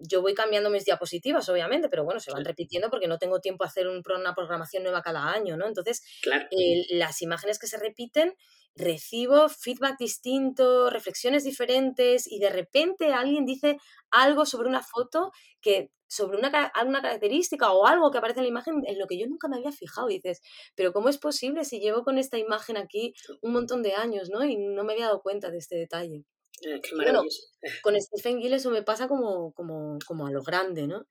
[0.00, 3.64] yo voy cambiando mis diapositivas, obviamente, pero bueno, se van repitiendo porque no tengo tiempo
[3.64, 5.66] a hacer un, una programación nueva cada año, ¿no?
[5.66, 6.46] Entonces, claro.
[6.50, 8.34] eh, las imágenes que se repiten
[8.74, 13.76] recibo feedback distinto, reflexiones diferentes y de repente alguien dice
[14.10, 18.50] algo sobre una foto que sobre una, alguna característica o algo que aparece en la
[18.50, 20.10] imagen en lo que yo nunca me había fijado.
[20.10, 20.42] Y dices,
[20.74, 24.44] pero ¿cómo es posible si llevo con esta imagen aquí un montón de años, ¿no?
[24.44, 26.24] Y no me había dado cuenta de este detalle.
[26.60, 27.22] Qué bueno,
[27.82, 31.06] con Stephen Gill eso me pasa como, como, como a lo grande, ¿no?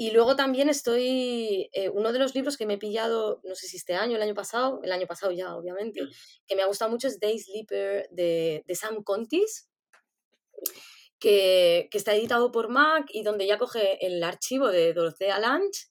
[0.00, 3.66] Y luego también estoy, eh, uno de los libros que me he pillado, no sé
[3.66, 6.08] si este año, el año pasado, el año pasado ya, obviamente, mm.
[6.46, 9.68] que me ha gustado mucho es Day Sleeper de, de Sam Contis,
[11.18, 15.88] que, que, está editado por Mac y donde ya coge el archivo de Dorothea Lange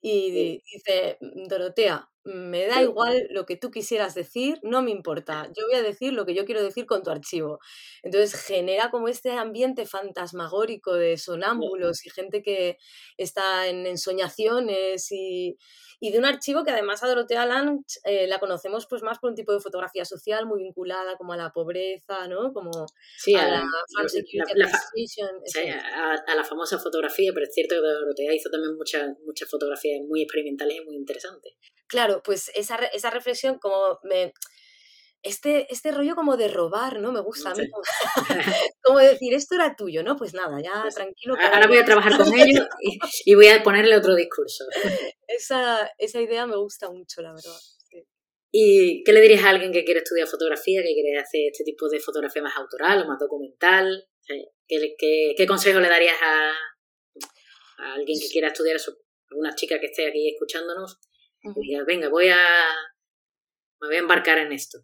[0.00, 5.64] y dice, Dorotea, me da igual lo que tú quisieras decir, no me importa, yo
[5.66, 7.60] voy a decir lo que yo quiero decir con tu archivo.
[8.02, 12.76] Entonces genera como este ambiente fantasmagórico de sonámbulos y gente que
[13.16, 15.56] está en ensoñaciones y,
[15.98, 19.30] y de un archivo que además a Dorotea Lange eh, la conocemos pues más por
[19.30, 22.52] un tipo de fotografía social muy vinculada como a la pobreza, ¿no?
[22.52, 23.66] Como sí, a, a, la la,
[24.54, 29.08] la, sí, a, a, la famosa fotografía, pero es cierto que Dorotea hizo también muchas
[29.24, 31.54] muchas fotografías muy experimentales y muy interesantes.
[31.90, 34.32] Claro, pues esa, esa reflexión como me,
[35.22, 37.12] este, este rollo como de robar, ¿no?
[37.12, 37.68] Me gusta a mí.
[37.68, 37.82] Como,
[38.82, 40.16] como, decir, esto era tuyo, ¿no?
[40.16, 41.34] Pues nada, ya pues, tranquilo.
[41.38, 44.64] Ahora voy a trabajar con ellos y, y, voy a ponerle otro discurso.
[45.26, 47.56] Esa, esa idea me gusta mucho, la verdad.
[47.88, 48.04] Sí.
[48.50, 51.88] ¿Y qué le dirías a alguien que quiere estudiar fotografía, que quiere hacer este tipo
[51.88, 54.08] de fotografía más autoral o más documental?
[54.26, 56.50] ¿Qué, qué, qué consejo le darías a,
[57.78, 58.96] a alguien que quiera estudiar eso?
[59.30, 60.98] Una chica que esté aquí escuchándonos
[61.42, 62.36] Venga, voy a,
[63.80, 64.78] me voy a embarcar en esto.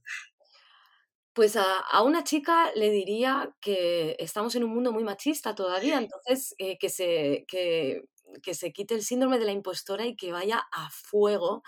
[1.33, 6.55] Pues a, una chica le diría que estamos en un mundo muy machista todavía, entonces
[6.57, 8.05] eh, que, se, que,
[8.43, 11.63] que se quite el síndrome de la impostora y que vaya a fuego,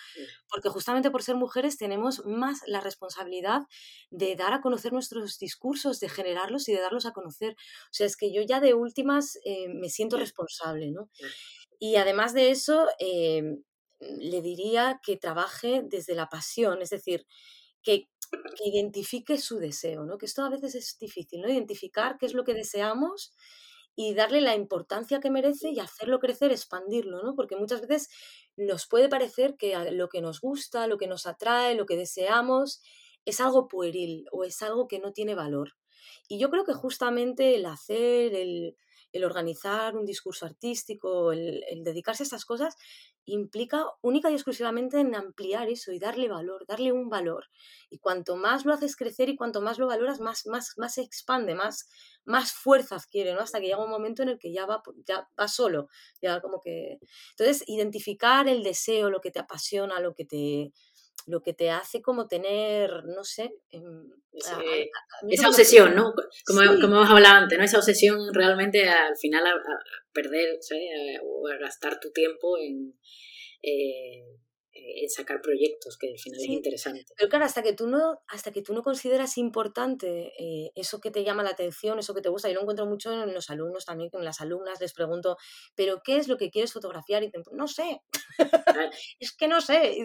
[0.49, 3.63] porque justamente por ser mujeres tenemos más la responsabilidad
[4.09, 7.53] de dar a conocer nuestros discursos, de generarlos y de darlos a conocer.
[7.53, 11.11] O sea, es que yo ya de últimas eh, me siento responsable, ¿no?
[11.79, 13.63] Y además de eso, em,
[14.01, 17.27] le diría que trabaje desde la pasión, es decir,
[17.83, 20.19] que que identifique su deseo, ¿no?
[20.19, 21.49] Que esto a veces es difícil, ¿no?
[21.49, 23.33] Identificar qué es lo que deseamos
[23.97, 27.35] y darle la importancia que merece y hacerlo crecer, expandirlo, ¿no?
[27.35, 28.09] Porque muchas veces
[28.57, 32.81] nos puede parecer que lo que nos gusta, lo que nos atrae, lo que deseamos
[33.25, 35.73] es algo pueril o es algo que no tiene valor.
[36.29, 38.77] Y yo creo que justamente el hacer, el,
[39.19, 42.77] el organizar un discurso artístico, el, dedicarse a estas cosas,
[43.27, 47.47] implica única y exclusivamente en ampliar eso y darle valor, darle un valor.
[47.91, 51.03] Y cuanto más lo haces crecer y cuanto más lo valoras, más, más, más se
[51.03, 51.89] expande, más,
[52.25, 53.41] más fuerza adquiere, ¿no?
[53.41, 55.89] Hasta que llega un momento en el que ya va, ya va solo,
[56.23, 56.99] ya como que...
[57.31, 60.73] Entonces, identificar el deseo, lo que te apasiona, lo que te,
[61.29, 63.53] lo que te hace como tener, no sé...
[63.71, 64.11] Em,
[65.31, 66.15] esa obsesión, ¿no?
[66.47, 67.65] Como, como, hemos hablado antes, ¿no?
[67.65, 69.55] Esa obsesión realmente al final a,
[70.13, 70.59] perder,
[71.23, 72.95] O a gastar tu tiempo en...
[73.63, 74.25] Eh, eh,
[74.79, 77.05] en sacar proyectos, que al final es interesante.
[77.17, 81.11] Pero claro, hasta que tú no, hasta que tú no consideras importante eh, eso que
[81.11, 83.85] te llama la atención, eso que te gusta, yo lo encuentro mucho en los alumnos
[83.85, 85.37] también, con las alumnas les pregunto,
[85.75, 87.23] ¿pero qué es lo que quieres fotografiar?
[87.23, 88.03] Y dicen, no sé,
[89.21, 89.97] es que no sé.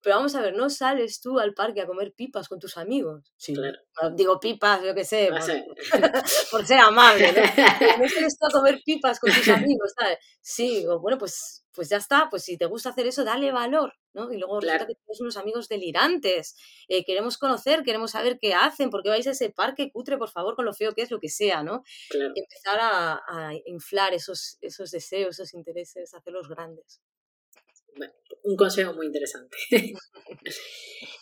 [0.00, 3.32] pero vamos a ver, ¿no sales tú al parque a comer pipas con tus amigos?
[3.36, 3.78] Sí, claro.
[4.14, 5.30] Digo pipas, yo qué sé,
[6.50, 7.40] por, ser amable, ¿no?
[8.02, 10.18] ¿No sales tú a comer pipas con tus amigos, ¿sabes?
[10.40, 14.32] Sí, bueno, pues pues ya está, pues si te gusta hacer eso, dale valor, ¿no?
[14.32, 16.56] Y luego resulta que tienes unos amigos delirantes,
[16.88, 20.30] eh, queremos conocer, queremos saber qué hacen, por qué vais a ese parque cutre, por
[20.30, 21.84] favor, con lo feo que es, lo que sea, ¿no?
[22.10, 27.02] Empezar a, inflar esos, esos deseos, esos intereses, hacerlos grandes.
[27.96, 29.56] Bueno, un consejo muy interesante.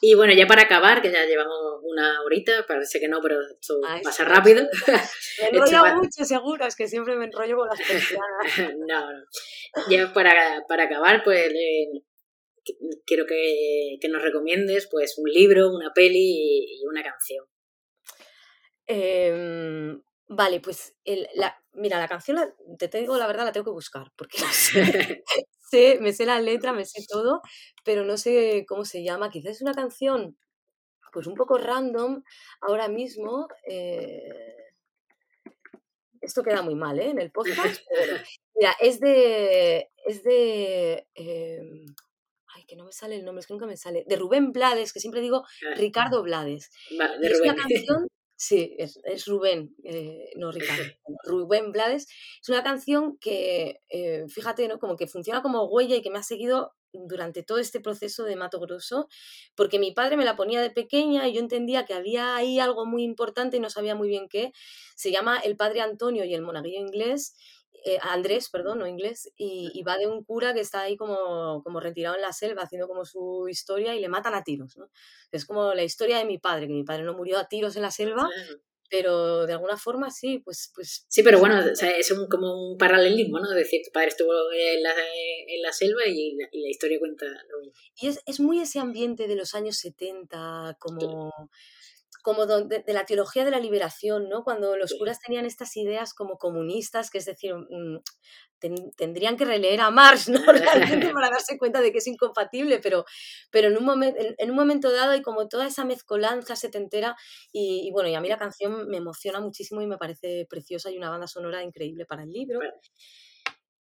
[0.00, 3.80] y bueno, ya para acabar, que ya llevamos una horita, parece que no, pero esto
[4.02, 4.66] pasa rápido.
[5.40, 8.76] Me enrollo mucho, seguro, es que siempre me enrollo con las personas.
[8.86, 9.24] no, no.
[9.90, 11.52] Ya para, para acabar, pues
[13.04, 17.44] quiero que, que, nos recomiendes pues un libro, una peli y, una canción.
[18.86, 22.38] Em, vale, pues el, la, mira, la canción,
[22.78, 25.24] te, te digo la verdad, la tengo que buscar, porque sé,
[26.00, 27.42] me sé la letra, me sé todo,
[27.84, 29.30] pero no sé cómo se llama.
[29.30, 30.36] Quizás es una canción
[31.14, 32.22] pues un poco random
[32.60, 33.48] ahora mismo.
[33.66, 34.72] Eh,
[36.20, 37.10] esto queda muy mal, ¿eh?
[37.10, 37.80] En el podcast.
[38.54, 39.90] mira, es de.
[40.04, 41.06] Es de.
[41.14, 41.86] Em,
[42.48, 44.04] ay, que no me sale el nombre, es que nunca me sale.
[44.06, 45.74] De Rubén Blades, que siempre digo ah.
[45.76, 46.70] Ricardo Blades.
[46.90, 50.82] de es una canción Sí, es, Rubén, eh, no Ricardo,
[51.24, 52.08] Rubén Blades.
[52.42, 54.78] Es una canción que, eh, fíjate, ¿no?
[54.78, 58.36] Como que funciona como huella y que me ha seguido durante todo este proceso de
[58.36, 59.08] Mato Grosso,
[59.56, 62.86] porque mi padre me la ponía de pequeña y yo entendía que había ahí algo
[62.86, 64.52] muy importante y no sabía muy bien qué.
[64.96, 67.34] Se llama El Padre Antonio y el Monaguillo Inglés
[67.86, 71.80] eh, Andrés, perdón, no inglés, y, va de un cura que está ahí como, como
[71.80, 74.76] retirado en la selva haciendo como su historia y le matan a tiros.
[74.78, 74.88] ¿no?
[75.30, 77.82] Es como la historia de mi padre, que mi padre no murió a tiros en
[77.82, 78.26] la selva,
[78.88, 80.72] pero de alguna forma sí, pues...
[80.74, 83.50] pues sí, pero bueno, es un, como un paralelismo, ¿no?
[83.50, 84.94] Es decir, tu padre estuvo en la,
[85.46, 87.74] en la selva y la, y la, historia cuenta lo mismo.
[88.00, 91.32] Y es, es, muy ese ambiente de los años 70, como
[92.24, 94.44] como de, la teología de la liberación, ¿no?
[94.44, 97.98] Cuando los curas tenían estas ideas como comunistas, que es decir, mm,
[98.96, 100.40] tendrían que releer a Marx, ¿no?
[101.06, 103.04] Realmente para darse cuenta de que es incompatible, pero,
[103.50, 107.14] pero en, un momento, en, un momento dado hay como toda esa mezcolanza setentera
[107.52, 110.90] y, y, bueno, y a mí la canción me emociona muchísimo y me parece preciosa
[110.90, 112.58] y una banda sonora increíble para el libro.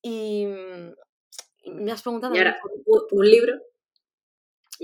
[0.02, 2.36] Y mm, me has preguntado...
[2.36, 2.60] ¿Y ahora,
[3.12, 3.54] un libro?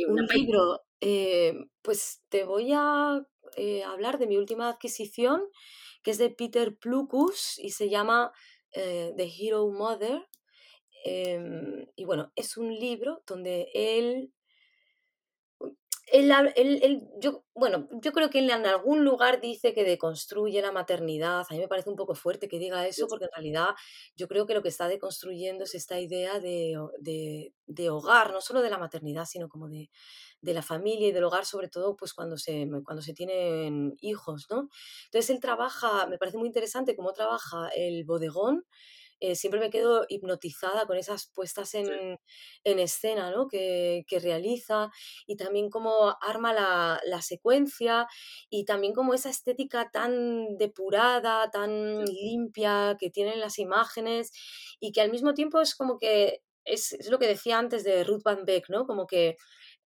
[0.08, 3.22] un libro, eh, pues te voy a
[3.56, 5.44] eh, hablar de mi última adquisición,
[6.04, 8.32] que es de Peter Plukus y se llama
[8.74, 10.28] eh, The Hero Mother.
[11.04, 14.34] Em, y bueno, es un libro donde él
[17.22, 21.46] yo, bueno, yo creo que él en algún lugar dice que deconstruye la maternidad.
[21.50, 23.70] A mí me parece un poco fuerte que diga eso, porque en realidad
[24.16, 26.76] yo creo que lo que está deconstruyendo es esta idea de,
[27.66, 29.90] de hogar, no solo de la maternidad, sino como de,
[30.42, 34.48] de la familia y del hogar, sobre todo pues cuando se, cuando se tienen hijos,
[34.50, 34.70] ¿no?
[35.06, 38.66] Entonces él trabaja, me parece muy interesante cómo trabaja el bodegón,
[39.24, 42.18] eh, siempre me quedo hipnotizada con esas puestas en,
[42.64, 43.48] escena ¿no?
[43.48, 44.90] que, realiza
[45.28, 48.08] y también cómo arma la, secuencia
[48.50, 54.32] y también como esa estética tan depurada, tan limpia que tienen las imágenes
[54.80, 58.04] y que al mismo tiempo es como que es, es, lo que decía antes de
[58.04, 58.88] Ruth Van Beck, ¿no?
[58.88, 59.38] Como que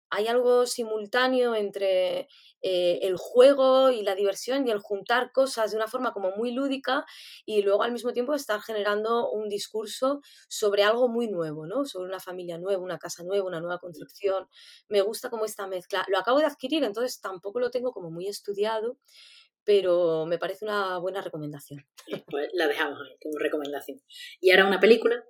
[0.09, 2.29] hay algo simultáneo entre
[2.67, 6.51] eh, el juego y la diversión y el juntar cosas de una forma como muy
[6.51, 7.05] lúdica
[7.45, 11.85] y luego al mismo tiempo estar generando un discurso sobre algo muy nuevo, ¿no?
[11.85, 14.47] Sobre una familia nueva, una casa nueva, una nueva concepción.
[14.89, 16.05] Me gusta como esta mezcla.
[16.07, 18.97] Lo acabo de adquirir, entonces tampoco lo tengo como muy estudiado,
[19.63, 21.85] pero me parece una buena recomendación.
[22.31, 24.01] Pues la dejamos ahí como recomendación.
[24.41, 25.23] ¿Y ahora una película?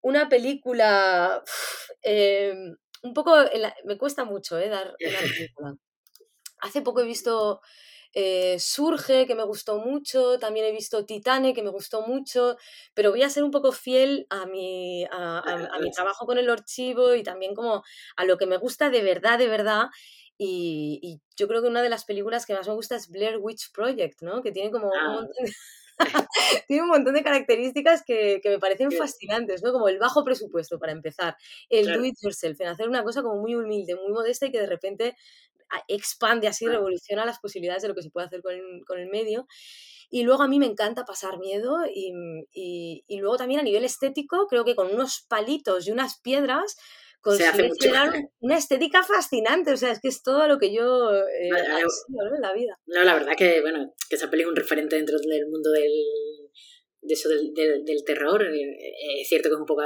[0.00, 1.44] Una película...
[2.02, 3.36] Em, un poco,
[3.84, 4.68] me cuesta mucho ¿eh?
[4.68, 5.76] dar una película.
[6.64, 7.60] Hace poco he visto
[8.14, 12.56] eh, Surge, que me gustó mucho, también he visto Titane, que me gustó mucho,
[12.94, 17.14] pero voy a ser un poco fiel a mi, a, mi trabajo con el archivo
[17.14, 17.82] y también como
[18.16, 19.88] a lo que me gusta de verdad, de verdad.
[20.38, 23.72] Y, yo creo que una de las películas que más me gusta es Blair Witch
[23.72, 24.42] Project, ¿no?
[24.42, 25.08] Que tiene como un ah.
[25.08, 25.52] montón de...
[26.66, 29.72] tiene un montón de características que, me parecen fascinantes, ¿no?
[29.72, 31.36] Como el bajo presupuesto, para empezar,
[31.68, 34.60] el do it yourself, en hacer una cosa como muy humilde, muy modesta y que
[34.60, 35.16] de repente
[35.88, 39.46] expande así, revoluciona las posibilidades de lo que se puede hacer con el, medio.
[40.10, 42.12] Y luego a mí me encanta pasar miedo y,
[42.52, 46.76] y, luego también a nivel estético, creo que con unos palitos y unas piedras
[47.20, 51.48] consigue generar una estética fascinante, o sea, es que es todo lo que yo eh,
[51.48, 52.78] en la vida.
[52.86, 55.90] No, la verdad que, bueno, que esa peli es un referente dentro del mundo del,
[57.00, 58.42] de eso del, del, terror.
[58.42, 59.82] Eh, es cierto que es un poco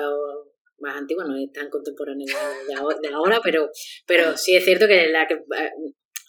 [0.81, 2.27] más antigua, no es tan contemporánea
[2.69, 3.71] de, ahora, pero,
[4.07, 5.73] pero sí es cierto que, la que, eh,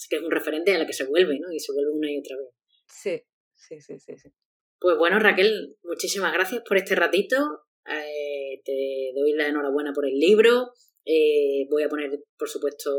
[0.09, 1.51] que es un referente a la que se vuelve, ¿no?
[1.51, 2.49] Y se vuelve una y otra vez.
[2.87, 3.21] Sí,
[3.55, 4.17] sí, sí, sí.
[4.17, 4.29] sí.
[4.79, 7.37] Pues bueno, Raquel, muchísimas gracias por este ratito.
[7.85, 10.71] te doy la enhorabuena por el libro.
[11.11, 12.91] Eh, voy a poner, por supuesto,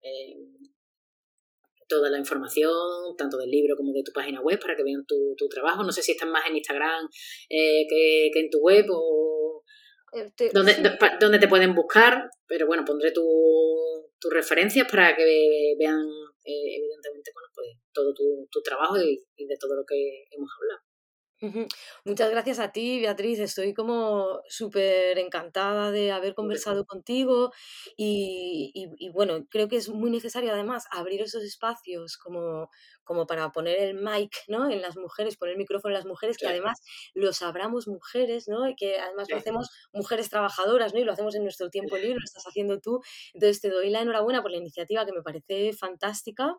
[0.00, 0.36] eh,
[1.86, 2.72] toda la información,
[3.18, 5.84] tanto del libro como de tu página web, para que vean tu, trabajo.
[5.84, 7.06] No sé si estás más en Instagram
[7.50, 9.35] eh, que, en tu web o
[10.52, 16.06] donde, te pueden buscar, pero bueno, pondré tus referencias para que vean,
[16.44, 20.86] evidentemente, bueno, pues todo tu, tu trabajo y de todo lo que hemos hablado.
[22.04, 23.38] Muchas gracias a ti, Beatriz.
[23.40, 27.52] Estoy como súper encantada de haber conversado contigo
[27.96, 32.70] y, bueno, creo que es muy necesario además abrir esos espacios como,
[33.06, 34.68] como para poner el mic ¿no?
[34.70, 36.82] en las mujeres, poner el micrófono en las mujeres, que además
[37.14, 38.68] los abramos mujeres, ¿no?
[38.68, 41.00] y que además lo hacemos mujeres trabajadoras ¿no?
[41.00, 43.00] y lo hacemos en nuestro tiempo libre, lo estás haciendo tú.
[43.32, 46.56] Entonces te doy la enhorabuena por la iniciativa que me parece fantástica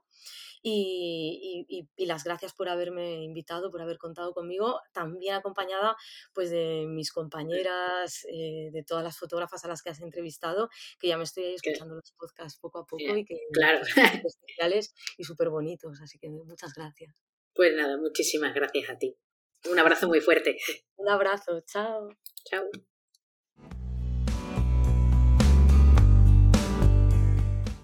[0.64, 5.96] y, las gracias por haberme invitado, por haber contado conmigo, también acompañada
[6.34, 10.70] pues de mis compañeras, eh, de todas las fotógrafas a las que has entrevistado,
[11.00, 13.84] que ya me estoy escuchando los podcasts poco a poco y que claro.
[13.86, 17.16] son especiales y súper bonitos, así que muchas gracias.
[17.54, 19.18] Pues nada, muchísimas gracias a ti.
[19.72, 20.58] Un abrazo muy fuerte.
[20.96, 22.10] Un abrazo, chao.
[22.46, 22.70] Chao.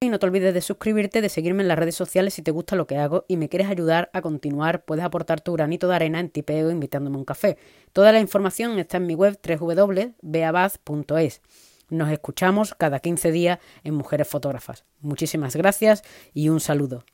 [0.03, 2.75] Y no te olvides de suscribirte, de seguirme en las redes sociales si te gusta
[2.75, 6.19] lo que hago y me quieres ayudar a continuar, puedes aportar tu granito de arena
[6.19, 7.57] en Tipeo invitándome a un café.
[7.93, 11.41] Toda la información está en mi web www.beabaz.es.
[11.89, 14.83] Nos escuchamos cada 15 días en Mujeres Fotógrafas.
[14.99, 17.05] Muchísimas gracias y un saludo.